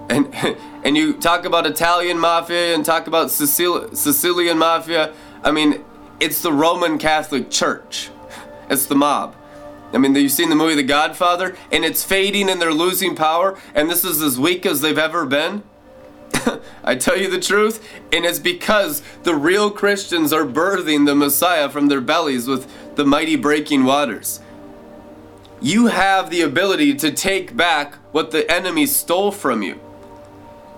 And 0.10 0.34
and 0.84 0.98
you 0.98 1.14
talk 1.14 1.46
about 1.46 1.66
Italian 1.66 2.20
mafia 2.20 2.76
and 2.76 2.84
talk 2.84 3.08
about 3.08 3.28
Sicil- 3.28 3.96
Sicilian 3.96 4.58
mafia. 4.58 5.14
I 5.44 5.52
mean, 5.52 5.84
it's 6.20 6.42
the 6.42 6.54
Roman 6.54 6.98
Catholic 6.98 7.50
Church. 7.50 8.10
It's 8.70 8.86
the 8.86 8.96
mob. 8.96 9.36
I 9.94 9.98
mean, 9.98 10.16
you've 10.16 10.32
seen 10.32 10.50
the 10.50 10.56
movie 10.56 10.76
The 10.76 10.84
Godfather, 10.84 11.58
and 11.74 11.84
it's 11.84 12.06
fading 12.06 12.50
and 12.50 12.62
they're 12.62 12.74
losing 12.74 13.18
power, 13.18 13.58
and 13.76 13.90
this 13.90 14.06
is 14.06 14.22
as 14.22 14.40
weak 14.40 14.66
as 14.66 14.80
they've 14.80 14.98
ever 14.98 15.26
been. 15.26 15.64
I 16.84 16.96
tell 16.96 17.18
you 17.18 17.30
the 17.30 17.40
truth, 17.40 17.86
and 18.12 18.26
it's 18.26 18.40
because 18.40 19.02
the 19.24 19.36
real 19.36 19.70
Christians 19.70 20.32
are 20.32 20.46
birthing 20.46 21.06
the 21.06 21.16
Messiah 21.16 21.70
from 21.70 21.88
their 21.88 22.00
bellies 22.00 22.48
with 22.48 22.96
the 22.96 23.06
mighty 23.06 23.36
breaking 23.36 23.84
waters. 23.84 24.40
You 25.62 25.88
have 25.88 26.30
the 26.30 26.42
ability 26.42 26.96
to 26.96 27.12
take 27.12 27.56
back 27.56 27.96
what 28.14 28.32
the 28.32 28.50
enemy 28.50 28.86
stole 28.86 29.32
from 29.32 29.62
you. 29.62 29.80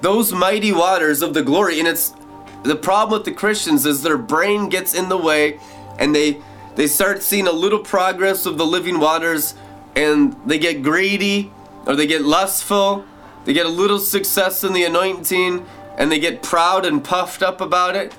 Those 0.03 0.31
mighty 0.31 0.71
waters 0.71 1.21
of 1.21 1.33
the 1.33 1.41
glory, 1.41 1.79
and 1.79 1.87
it's 1.87 2.13
the 2.61 2.75
problem 2.75 3.17
with 3.17 3.25
the 3.25 3.31
Christians 3.31 3.85
is 3.85 4.03
their 4.03 4.17
brain 4.17 4.69
gets 4.69 4.93
in 4.93 5.09
the 5.09 5.17
way 5.17 5.59
and 5.97 6.13
they 6.15 6.41
they 6.75 6.87
start 6.87 7.23
seeing 7.23 7.47
a 7.47 7.51
little 7.51 7.79
progress 7.79 8.45
of 8.45 8.57
the 8.57 8.65
living 8.65 8.99
waters 8.99 9.55
and 9.95 10.35
they 10.45 10.59
get 10.59 10.81
greedy 10.81 11.51
or 11.85 11.95
they 11.95 12.07
get 12.07 12.21
lustful 12.23 13.05
they 13.45 13.53
get 13.53 13.65
a 13.65 13.69
little 13.69 13.99
success 13.99 14.63
in 14.63 14.73
the 14.73 14.83
anointing 14.83 15.65
and 15.97 16.11
they 16.11 16.19
get 16.19 16.41
proud 16.41 16.85
and 16.85 17.03
puffed 17.03 17.43
up 17.43 17.61
about 17.61 17.95
it. 17.95 18.15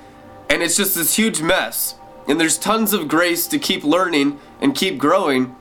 And 0.51 0.63
it's 0.63 0.77
just 0.77 0.95
this 0.95 1.17
huge 1.17 1.41
mess. 1.41 1.97
And 2.29 2.41
there's 2.41 2.59
tons 2.59 2.93
of 2.93 3.09
grace 3.09 3.47
to 3.49 3.59
keep 3.59 3.85
learning 3.85 4.39
and 4.61 4.75
keep 4.75 4.99
growing. 4.99 5.57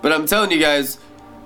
But 0.00 0.12
I'm 0.12 0.26
telling 0.26 0.50
you 0.50 0.58
guys, 0.58 0.98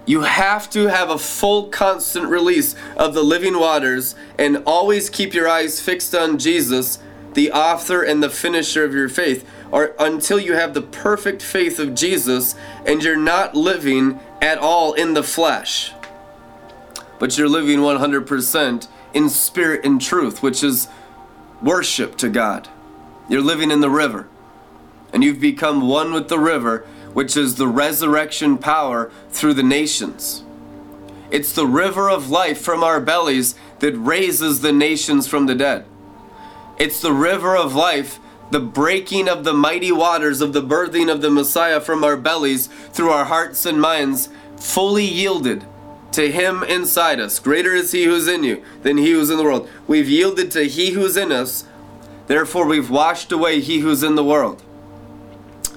you 0.07 0.23
have 0.23 0.71
to 0.71 0.87
have 0.87 1.11
a 1.11 1.19
full 1.19 1.69
constant 1.69 2.29
release 2.29 2.75
of 2.97 3.13
the 3.13 3.23
living 3.23 3.59
waters 3.59 4.15
and 4.39 4.63
always 4.65 5.11
keep 5.11 5.35
your 5.35 5.49
eyes 5.49 5.81
fixed 5.81 6.15
on 6.15 6.39
Jesus, 6.39 6.99
the 7.35 7.53
author 7.53 8.03
and 8.03 8.23
the 8.23 8.31
finisher 8.31 8.85
of 8.85 8.95
your 8.95 9.09
faith, 9.09 9.47
or 9.71 9.95
until 9.99 10.41
you 10.41 10.55
have 10.55 10.73
the 10.73 10.83
perfect 10.83 11.43
faith 11.43 11.79
of 11.79 11.95
Jesus 11.95 12.55
and 12.87 13.03
you're 13.03 13.17
not 13.17 13.55
living 13.55 14.21
at 14.41 14.59
all 14.59 14.95
in 14.95 15.15
the 15.15 15.23
flesh 15.23 15.93
but 17.19 17.37
you're 17.37 17.49
living 17.49 17.79
100% 17.81 18.89
in 19.15 19.29
spirit 19.29 19.85
and 19.85 20.01
truth, 20.01 20.43
which 20.43 20.63
is 20.63 20.89
worship 21.63 22.17
to 22.19 22.29
God. 22.29 22.69
You're 23.29 23.43
living 23.43 23.71
in 23.71 23.81
the 23.81 23.91
river, 23.91 24.29
and 25.13 25.25
you've 25.25 25.41
become 25.41 25.89
one 25.89 26.13
with 26.13 26.29
the 26.29 26.39
river, 26.39 26.87
which 27.17 27.35
is 27.35 27.55
the 27.55 27.67
resurrection 27.67 28.59
power 28.59 29.11
through 29.31 29.55
the 29.55 29.63
nations. 29.63 30.45
It's 31.31 31.51
the 31.51 31.67
river 31.67 32.11
of 32.11 32.29
life 32.29 32.61
from 32.61 32.85
our 32.85 33.01
bellies 33.01 33.55
that 33.79 33.97
raises 33.97 34.61
the 34.61 34.71
nations 34.71 35.27
from 35.27 35.47
the 35.47 35.55
dead. 35.55 35.87
It's 36.79 37.01
the 37.01 37.15
river 37.15 37.57
of 37.57 37.75
life, 37.75 38.21
the 38.51 38.61
breaking 38.61 39.31
of 39.31 39.45
the 39.45 39.55
mighty 39.55 39.91
waters 39.91 40.43
of 40.43 40.53
the 40.53 40.61
birthing 40.61 41.11
of 41.11 41.23
the 41.23 41.31
Messiah 41.31 41.81
from 41.81 42.05
our 42.05 42.19
bellies 42.19 42.67
through 42.67 43.09
our 43.09 43.25
hearts 43.25 43.65
and 43.65 43.81
minds, 43.81 44.29
fully 44.59 45.07
yielded 45.07 45.65
to 46.13 46.31
him 46.31 46.63
inside 46.65 47.19
us. 47.19 47.39
Greater 47.39 47.73
is 47.73 47.93
he 47.93 48.05
who's 48.05 48.29
in 48.29 48.45
you 48.45 48.63
than 48.83 48.99
he 48.99 49.13
who's 49.13 49.31
in 49.31 49.39
the 49.39 49.43
world. 49.43 49.71
We've 49.87 50.11
yielded 50.11 50.51
to 50.51 50.65
he 50.65 50.91
who's 50.91 51.17
in 51.17 51.33
us, 51.33 51.65
therefore 52.27 52.67
we've 52.67 52.91
washed 52.91 53.33
away 53.33 53.61
he 53.61 53.79
who's 53.79 54.03
in 54.03 54.17
the 54.17 54.23
world. 54.23 54.63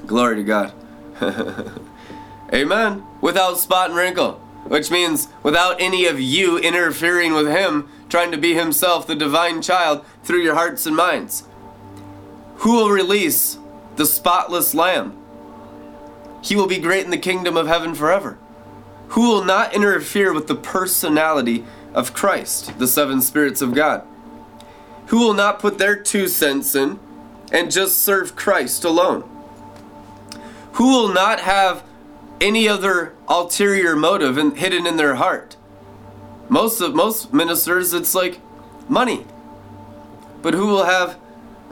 Glory 0.05 0.35
to 0.35 0.43
God. 0.43 0.73
Amen. 2.53 3.03
Without 3.21 3.57
spot 3.57 3.89
and 3.89 3.97
wrinkle, 3.97 4.33
which 4.65 4.89
means 4.91 5.27
without 5.43 5.79
any 5.79 6.05
of 6.05 6.19
you 6.19 6.57
interfering 6.57 7.33
with 7.33 7.47
him, 7.47 7.89
trying 8.09 8.31
to 8.31 8.37
be 8.37 8.55
himself, 8.55 9.05
the 9.05 9.15
divine 9.15 9.61
child, 9.61 10.03
through 10.23 10.41
your 10.41 10.55
hearts 10.55 10.85
and 10.85 10.95
minds. 10.95 11.43
Who 12.57 12.75
will 12.75 12.89
release 12.89 13.57
the 13.95 14.05
spotless 14.05 14.73
lamb? 14.73 15.17
He 16.41 16.55
will 16.55 16.67
be 16.67 16.79
great 16.79 17.05
in 17.05 17.11
the 17.11 17.17
kingdom 17.17 17.55
of 17.57 17.67
heaven 17.67 17.93
forever 17.93 18.37
who 19.09 19.21
will 19.21 19.43
not 19.43 19.73
interfere 19.73 20.33
with 20.33 20.47
the 20.47 20.55
personality 20.55 21.65
of 21.93 22.13
Christ, 22.13 22.77
the 22.77 22.87
seven 22.87 23.21
spirits 23.21 23.61
of 23.61 23.73
God, 23.73 24.05
who 25.07 25.19
will 25.19 25.33
not 25.33 25.59
put 25.59 25.77
their 25.77 25.95
two 25.95 26.27
cents 26.27 26.75
in 26.75 26.99
and 27.51 27.71
just 27.71 27.97
serve 27.97 28.35
Christ 28.35 28.83
alone, 28.83 29.27
who 30.73 30.87
will 30.89 31.13
not 31.13 31.39
have 31.39 31.83
any 32.41 32.67
other 32.67 33.13
ulterior 33.27 33.95
motive 33.95 34.37
in, 34.37 34.55
hidden 34.55 34.87
in 34.87 34.97
their 34.97 35.15
heart. 35.15 35.55
Most 36.47 36.81
of 36.81 36.95
most 36.95 37.33
ministers, 37.33 37.93
it's 37.93 38.15
like 38.15 38.39
money, 38.87 39.25
but 40.41 40.53
who 40.53 40.67
will 40.67 40.85
have 40.85 41.17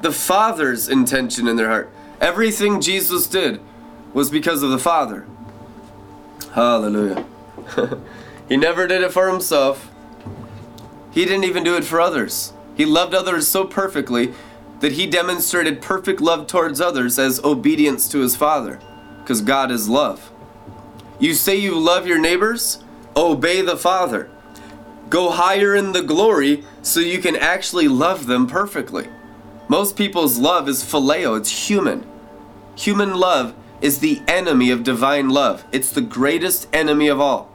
the 0.02 0.12
Father's 0.12 0.88
intention 0.88 1.48
in 1.48 1.56
their 1.56 1.70
heart? 1.70 1.92
Everything 2.20 2.82
Jesus 2.82 3.28
did 3.28 3.60
was 4.14 4.30
because 4.30 4.64
of 4.64 4.70
the 4.70 4.80
Father. 4.80 5.26
Hallelujah. 6.54 7.26
he 8.50 8.58
never 8.58 8.88
did 8.88 9.02
it 9.02 9.12
for 9.12 9.30
himself. 9.30 9.92
He 11.12 11.26
didn't 11.26 11.46
even 11.46 11.64
do 11.64 11.76
it 11.76 11.84
for 11.84 12.00
others. 12.00 12.54
He 12.76 12.86
loved 12.86 13.14
others 13.14 13.48
so 13.48 13.66
perfectly 13.66 14.34
that 14.80 14.94
he 14.94 15.08
demonstrated 15.08 15.82
perfect 15.82 16.22
love 16.22 16.48
towards 16.48 16.80
others 16.80 17.18
as 17.18 17.44
obedience 17.44 18.08
to 18.10 18.20
his 18.20 18.36
Father, 18.36 18.80
because 19.20 19.42
God 19.42 19.72
is 19.72 19.90
love. 19.90 20.32
You 21.20 21.34
say 21.34 21.56
you 21.56 21.78
love 21.78 22.06
your 22.06 22.20
neighbors? 22.20 22.84
Obey 23.16 23.62
the 23.62 23.78
Father. 23.78 24.30
Go 25.10 25.32
higher 25.32 25.74
in 25.74 25.94
the 25.94 26.04
glory 26.04 26.64
so 26.82 27.00
you 27.00 27.20
can 27.20 27.36
actually 27.36 27.88
love 27.88 28.28
them 28.28 28.46
perfectly. 28.46 29.08
Most 29.68 29.96
people's 29.96 30.38
love 30.38 30.70
is 30.70 30.84
phileo, 30.84 31.38
it's 31.38 31.68
human. 31.68 32.06
Human 32.76 33.16
love 33.16 33.56
is 33.82 34.00
the 34.00 34.22
enemy 34.28 34.70
of 34.70 34.84
divine 34.84 35.30
love. 35.30 35.66
It's 35.72 35.92
the 35.92 36.02
greatest 36.02 36.68
enemy 36.74 37.08
of 37.08 37.20
all 37.20 37.50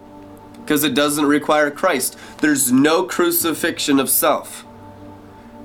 because 0.63 0.85
it 0.85 0.95
doesn't 0.95 1.27
require 1.27 1.71
Christ. 1.71 2.17
There's 2.39 2.73
no 2.73 3.05
crucifixion 3.05 3.99
of 3.99 4.09
self. 4.09 4.65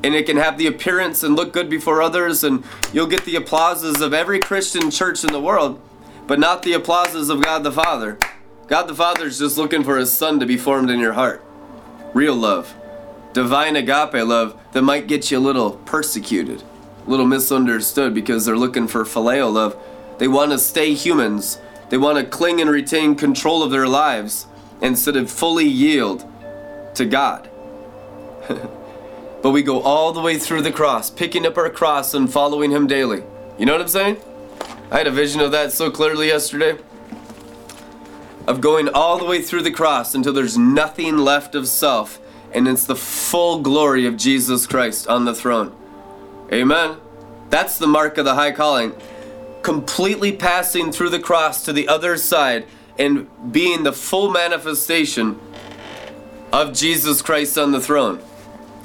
And 0.07 0.15
it 0.15 0.25
can 0.25 0.37
have 0.37 0.57
the 0.57 0.67
appearance 0.67 1.21
and 1.21 1.35
look 1.35 1.51
good 1.51 1.69
before 1.69 2.01
others, 2.01 2.45
and 2.45 2.63
you'll 2.93 3.07
get 3.07 3.25
the 3.25 3.35
applauses 3.35 3.99
of 3.99 4.13
every 4.13 4.39
Christian 4.39 4.89
church 4.89 5.25
in 5.25 5.33
the 5.33 5.41
world, 5.41 5.81
but 6.27 6.39
not 6.39 6.63
the 6.63 6.71
applauses 6.71 7.29
of 7.29 7.43
God 7.43 7.63
the 7.63 7.73
Father. 7.73 8.17
God 8.67 8.87
the 8.87 8.95
Father 8.95 9.25
is 9.25 9.39
just 9.39 9.57
looking 9.57 9.83
for 9.83 9.97
His 9.97 10.09
Son 10.09 10.39
to 10.39 10.45
be 10.45 10.55
formed 10.55 10.89
in 10.89 11.01
your 11.01 11.11
heart. 11.11 11.43
Real 12.13 12.35
love. 12.35 12.73
Divine 13.33 13.75
agape 13.75 14.25
love 14.25 14.57
that 14.71 14.81
might 14.81 15.07
get 15.07 15.29
you 15.29 15.39
a 15.39 15.39
little 15.39 15.71
persecuted, 15.71 16.63
a 17.05 17.09
little 17.09 17.25
misunderstood 17.25 18.13
because 18.13 18.45
they're 18.45 18.55
looking 18.55 18.87
for 18.87 19.03
phileo 19.03 19.51
love 19.51 19.75
they 20.19 20.29
want 20.29 20.53
to 20.53 20.57
stay 20.57 20.93
humans. 20.93 21.59
They 21.89 21.97
want 21.97 22.17
to 22.17 22.23
cling 22.23 22.61
and 22.61 22.69
retain 22.69 23.15
control 23.15 23.61
of 23.61 23.71
their 23.71 23.89
lives 23.89 24.47
instead 24.81 25.17
of 25.17 25.29
fully 25.29 25.67
yield 25.67 26.25
to 26.95 27.03
God. 27.03 27.49
but 29.41 29.51
we 29.51 29.61
go 29.61 29.81
all 29.81 30.11
the 30.11 30.21
way 30.21 30.37
through 30.37 30.61
the 30.61 30.71
cross, 30.71 31.09
picking 31.09 31.45
up 31.45 31.57
our 31.57 31.69
cross 31.69 32.13
and 32.13 32.31
following 32.31 32.71
Him 32.71 32.87
daily. 32.87 33.23
You 33.57 33.65
know 33.65 33.73
what 33.73 33.81
I'm 33.81 33.87
saying? 33.87 34.17
I 34.91 34.97
had 34.97 35.07
a 35.07 35.11
vision 35.11 35.41
of 35.41 35.51
that 35.51 35.71
so 35.71 35.91
clearly 35.91 36.27
yesterday. 36.27 36.77
Of 38.47 38.61
going 38.61 38.87
all 38.89 39.17
the 39.17 39.25
way 39.25 39.41
through 39.41 39.63
the 39.63 39.71
cross 39.71 40.15
until 40.15 40.33
there's 40.33 40.57
nothing 40.57 41.17
left 41.17 41.55
of 41.55 41.67
self, 41.67 42.19
and 42.53 42.67
it's 42.67 42.85
the 42.85 42.95
full 42.95 43.59
glory 43.59 44.05
of 44.05 44.15
Jesus 44.15 44.65
Christ 44.65 45.07
on 45.07 45.25
the 45.25 45.35
throne. 45.35 45.75
Amen. 46.51 46.97
That's 47.49 47.77
the 47.77 47.87
mark 47.87 48.17
of 48.17 48.25
the 48.25 48.35
high 48.35 48.51
calling 48.51 48.93
completely 49.67 50.31
passing 50.31 50.93
through 50.93 51.09
the 51.09 51.19
cross 51.19 51.65
to 51.65 51.73
the 51.73 51.89
other 51.89 52.15
side 52.15 52.65
and 52.97 53.27
being 53.51 53.83
the 53.83 53.91
full 53.91 54.31
manifestation 54.31 55.37
of 56.53 56.73
Jesus 56.73 57.21
Christ 57.21 57.57
on 57.57 57.73
the 57.73 57.81
throne, 57.81 58.21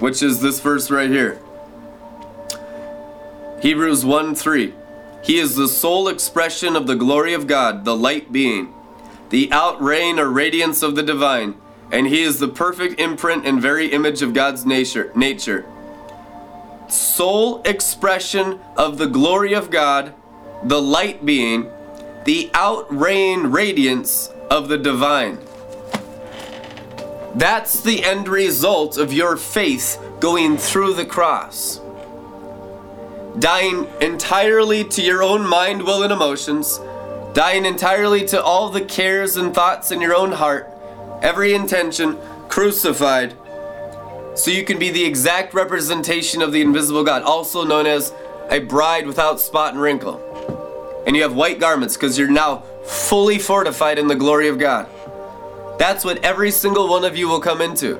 which 0.02 0.22
is 0.22 0.42
this 0.42 0.60
verse 0.60 0.90
right 0.90 1.08
here. 1.08 1.40
Hebrews 3.60 4.04
1 4.04 4.34
3. 4.34 4.74
He 5.22 5.38
is 5.38 5.54
the 5.54 5.68
sole 5.68 6.08
expression 6.08 6.74
of 6.74 6.86
the 6.88 6.96
glory 6.96 7.32
of 7.32 7.46
God, 7.46 7.84
the 7.84 7.96
light 7.96 8.32
being, 8.32 8.74
the 9.30 9.48
outraying 9.52 10.18
or 10.18 10.28
radiance 10.28 10.82
of 10.82 10.96
the 10.96 11.02
divine, 11.02 11.54
and 11.92 12.08
he 12.08 12.22
is 12.22 12.40
the 12.40 12.48
perfect 12.48 12.98
imprint 13.00 13.46
and 13.46 13.62
very 13.62 13.86
image 13.92 14.20
of 14.20 14.34
God's 14.34 14.66
nature. 14.66 15.12
nature. 15.14 15.64
Sole 16.88 17.62
expression 17.62 18.58
of 18.76 18.98
the 18.98 19.06
glory 19.06 19.54
of 19.54 19.70
God 19.70 20.12
the 20.64 20.80
light 20.80 21.24
being, 21.24 21.68
the 22.24 22.50
outraying 22.54 23.50
radiance 23.50 24.28
of 24.50 24.68
the 24.68 24.78
divine. 24.78 25.38
That's 27.34 27.80
the 27.80 28.04
end 28.04 28.28
result 28.28 28.96
of 28.98 29.12
your 29.12 29.36
faith 29.36 29.98
going 30.20 30.56
through 30.58 30.94
the 30.94 31.04
cross. 31.04 31.80
Dying 33.38 33.88
entirely 34.00 34.84
to 34.84 35.02
your 35.02 35.22
own 35.22 35.46
mind, 35.46 35.82
will, 35.82 36.02
and 36.02 36.12
emotions, 36.12 36.78
dying 37.32 37.64
entirely 37.64 38.26
to 38.26 38.42
all 38.42 38.68
the 38.68 38.84
cares 38.84 39.36
and 39.36 39.54
thoughts 39.54 39.90
in 39.90 40.00
your 40.00 40.14
own 40.14 40.32
heart, 40.32 40.68
every 41.22 41.54
intention 41.54 42.18
crucified, 42.48 43.34
so 44.34 44.50
you 44.50 44.64
can 44.64 44.78
be 44.78 44.90
the 44.90 45.04
exact 45.04 45.54
representation 45.54 46.42
of 46.42 46.52
the 46.52 46.60
invisible 46.60 47.04
God, 47.04 47.22
also 47.22 47.64
known 47.64 47.86
as 47.86 48.12
a 48.50 48.58
bride 48.58 49.06
without 49.06 49.40
spot 49.40 49.72
and 49.72 49.82
wrinkle 49.82 50.20
and 51.06 51.16
you 51.16 51.22
have 51.22 51.34
white 51.34 51.58
garments 51.58 51.96
because 51.96 52.18
you're 52.18 52.30
now 52.30 52.58
fully 52.84 53.38
fortified 53.38 53.98
in 53.98 54.06
the 54.06 54.14
glory 54.14 54.48
of 54.48 54.58
God. 54.58 54.88
That's 55.78 56.04
what 56.04 56.24
every 56.24 56.50
single 56.50 56.88
one 56.88 57.04
of 57.04 57.16
you 57.16 57.28
will 57.28 57.40
come 57.40 57.60
into. 57.60 57.94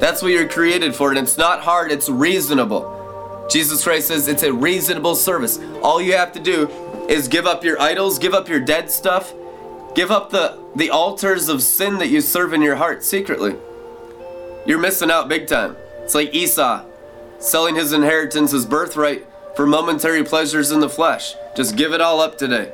That's 0.00 0.22
what 0.22 0.32
you're 0.32 0.48
created 0.48 0.94
for, 0.94 1.10
and 1.10 1.18
it's 1.18 1.38
not 1.38 1.60
hard, 1.60 1.90
it's 1.90 2.08
reasonable. 2.08 3.46
Jesus 3.50 3.82
Christ 3.82 4.08
says 4.08 4.28
it's 4.28 4.42
a 4.42 4.52
reasonable 4.52 5.14
service. 5.14 5.58
All 5.82 6.00
you 6.00 6.12
have 6.12 6.32
to 6.32 6.40
do 6.40 6.68
is 7.08 7.28
give 7.28 7.46
up 7.46 7.64
your 7.64 7.80
idols, 7.80 8.18
give 8.18 8.34
up 8.34 8.48
your 8.48 8.60
dead 8.60 8.90
stuff, 8.90 9.32
give 9.94 10.10
up 10.10 10.30
the, 10.30 10.58
the 10.76 10.90
altars 10.90 11.48
of 11.48 11.62
sin 11.62 11.98
that 11.98 12.08
you 12.08 12.20
serve 12.20 12.52
in 12.52 12.62
your 12.62 12.76
heart 12.76 13.02
secretly. 13.02 13.56
You're 14.66 14.78
missing 14.78 15.10
out 15.10 15.28
big 15.28 15.46
time. 15.46 15.76
It's 16.02 16.14
like 16.14 16.34
Esau 16.34 16.84
selling 17.38 17.76
his 17.76 17.92
inheritance, 17.92 18.50
his 18.50 18.66
birthright, 18.66 19.26
for 19.56 19.66
momentary 19.66 20.24
pleasures 20.24 20.70
in 20.70 20.80
the 20.80 20.88
flesh. 20.88 21.34
Just 21.56 21.76
give 21.76 21.92
it 21.92 22.00
all 22.00 22.20
up 22.20 22.38
today. 22.38 22.72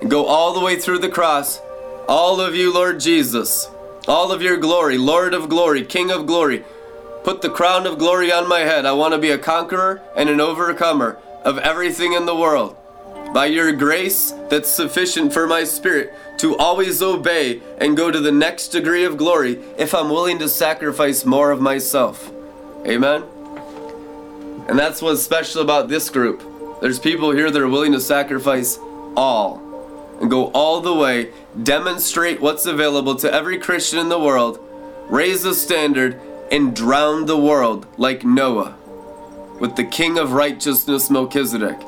And 0.00 0.10
go 0.10 0.26
all 0.26 0.52
the 0.52 0.64
way 0.64 0.76
through 0.76 0.98
the 0.98 1.08
cross. 1.08 1.60
All 2.08 2.40
of 2.40 2.54
you, 2.54 2.72
Lord 2.72 3.00
Jesus. 3.00 3.68
All 4.06 4.30
of 4.30 4.40
your 4.40 4.56
glory, 4.56 4.96
Lord 4.96 5.34
of 5.34 5.48
glory, 5.48 5.84
King 5.84 6.12
of 6.12 6.24
glory. 6.24 6.64
Put 7.24 7.42
the 7.42 7.50
crown 7.50 7.84
of 7.84 7.98
glory 7.98 8.30
on 8.30 8.48
my 8.48 8.60
head. 8.60 8.86
I 8.86 8.92
want 8.92 9.12
to 9.14 9.18
be 9.18 9.30
a 9.30 9.38
conqueror 9.38 10.00
and 10.14 10.28
an 10.28 10.40
overcomer 10.40 11.18
of 11.44 11.58
everything 11.58 12.12
in 12.12 12.24
the 12.24 12.36
world. 12.36 12.76
By 13.34 13.46
your 13.46 13.72
grace 13.72 14.30
that's 14.48 14.70
sufficient 14.70 15.32
for 15.32 15.48
my 15.48 15.64
spirit 15.64 16.14
to 16.38 16.56
always 16.56 17.02
obey 17.02 17.60
and 17.78 17.96
go 17.96 18.12
to 18.12 18.20
the 18.20 18.30
next 18.30 18.68
degree 18.68 19.04
of 19.04 19.16
glory 19.16 19.58
if 19.76 19.92
I'm 19.92 20.08
willing 20.08 20.38
to 20.38 20.48
sacrifice 20.48 21.24
more 21.24 21.50
of 21.50 21.60
myself. 21.60 22.30
Amen. 22.86 23.24
And 24.68 24.78
that's 24.78 25.02
what's 25.02 25.24
special 25.24 25.60
about 25.60 25.88
this 25.88 26.08
group. 26.08 26.80
There's 26.80 27.00
people 27.00 27.32
here 27.32 27.50
that 27.50 27.60
are 27.60 27.68
willing 27.68 27.92
to 27.92 28.00
sacrifice 28.00 28.78
all 29.16 29.65
and 30.20 30.30
go 30.30 30.46
all 30.52 30.80
the 30.80 30.94
way, 30.94 31.30
demonstrate 31.62 32.40
what's 32.40 32.66
available 32.66 33.16
to 33.16 33.32
every 33.32 33.58
Christian 33.58 33.98
in 33.98 34.08
the 34.08 34.18
world, 34.18 34.58
raise 35.08 35.42
the 35.42 35.54
standard, 35.54 36.20
and 36.50 36.74
drown 36.74 37.26
the 37.26 37.36
world 37.36 37.86
like 37.98 38.24
Noah 38.24 38.76
with 39.60 39.76
the 39.76 39.84
King 39.84 40.18
of 40.18 40.32
righteousness 40.32 41.10
Melchizedek, 41.10 41.78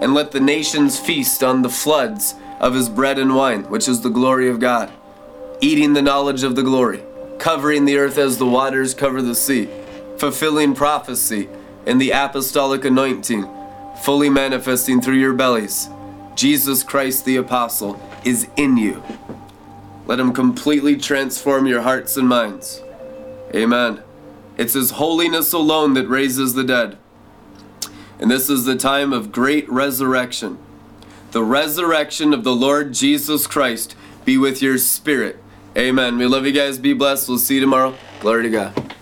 and 0.00 0.14
let 0.14 0.32
the 0.32 0.40
nations 0.40 0.98
feast 0.98 1.42
on 1.42 1.62
the 1.62 1.68
floods 1.68 2.34
of 2.60 2.74
his 2.74 2.88
bread 2.88 3.18
and 3.18 3.34
wine, 3.34 3.64
which 3.70 3.88
is 3.88 4.00
the 4.00 4.10
glory 4.10 4.48
of 4.48 4.60
God, 4.60 4.92
eating 5.60 5.92
the 5.92 6.02
knowledge 6.02 6.42
of 6.42 6.54
the 6.54 6.62
glory, 6.62 7.02
covering 7.38 7.84
the 7.84 7.96
earth 7.96 8.18
as 8.18 8.38
the 8.38 8.46
waters 8.46 8.94
cover 8.94 9.22
the 9.22 9.34
sea, 9.34 9.68
fulfilling 10.18 10.74
prophecy 10.74 11.48
and 11.86 12.00
the 12.00 12.10
apostolic 12.10 12.84
anointing, 12.84 13.48
fully 14.02 14.28
manifesting 14.28 15.00
through 15.00 15.18
your 15.18 15.34
bellies. 15.34 15.88
Jesus 16.34 16.82
Christ 16.82 17.24
the 17.24 17.36
Apostle 17.36 18.00
is 18.24 18.48
in 18.56 18.76
you. 18.76 19.02
Let 20.06 20.20
him 20.20 20.32
completely 20.32 20.96
transform 20.96 21.66
your 21.66 21.82
hearts 21.82 22.16
and 22.16 22.28
minds. 22.28 22.82
Amen. 23.54 24.02
It's 24.56 24.74
his 24.74 24.92
holiness 24.92 25.52
alone 25.52 25.94
that 25.94 26.08
raises 26.08 26.54
the 26.54 26.64
dead. 26.64 26.98
And 28.18 28.30
this 28.30 28.48
is 28.48 28.64
the 28.64 28.76
time 28.76 29.12
of 29.12 29.32
great 29.32 29.68
resurrection. 29.68 30.58
The 31.32 31.42
resurrection 31.42 32.32
of 32.32 32.44
the 32.44 32.54
Lord 32.54 32.94
Jesus 32.94 33.46
Christ 33.46 33.96
be 34.24 34.38
with 34.38 34.62
your 34.62 34.78
spirit. 34.78 35.38
Amen. 35.76 36.16
We 36.18 36.26
love 36.26 36.46
you 36.46 36.52
guys. 36.52 36.78
Be 36.78 36.92
blessed. 36.92 37.28
We'll 37.28 37.38
see 37.38 37.56
you 37.56 37.60
tomorrow. 37.60 37.94
Glory 38.20 38.44
to 38.44 38.50
God. 38.50 38.94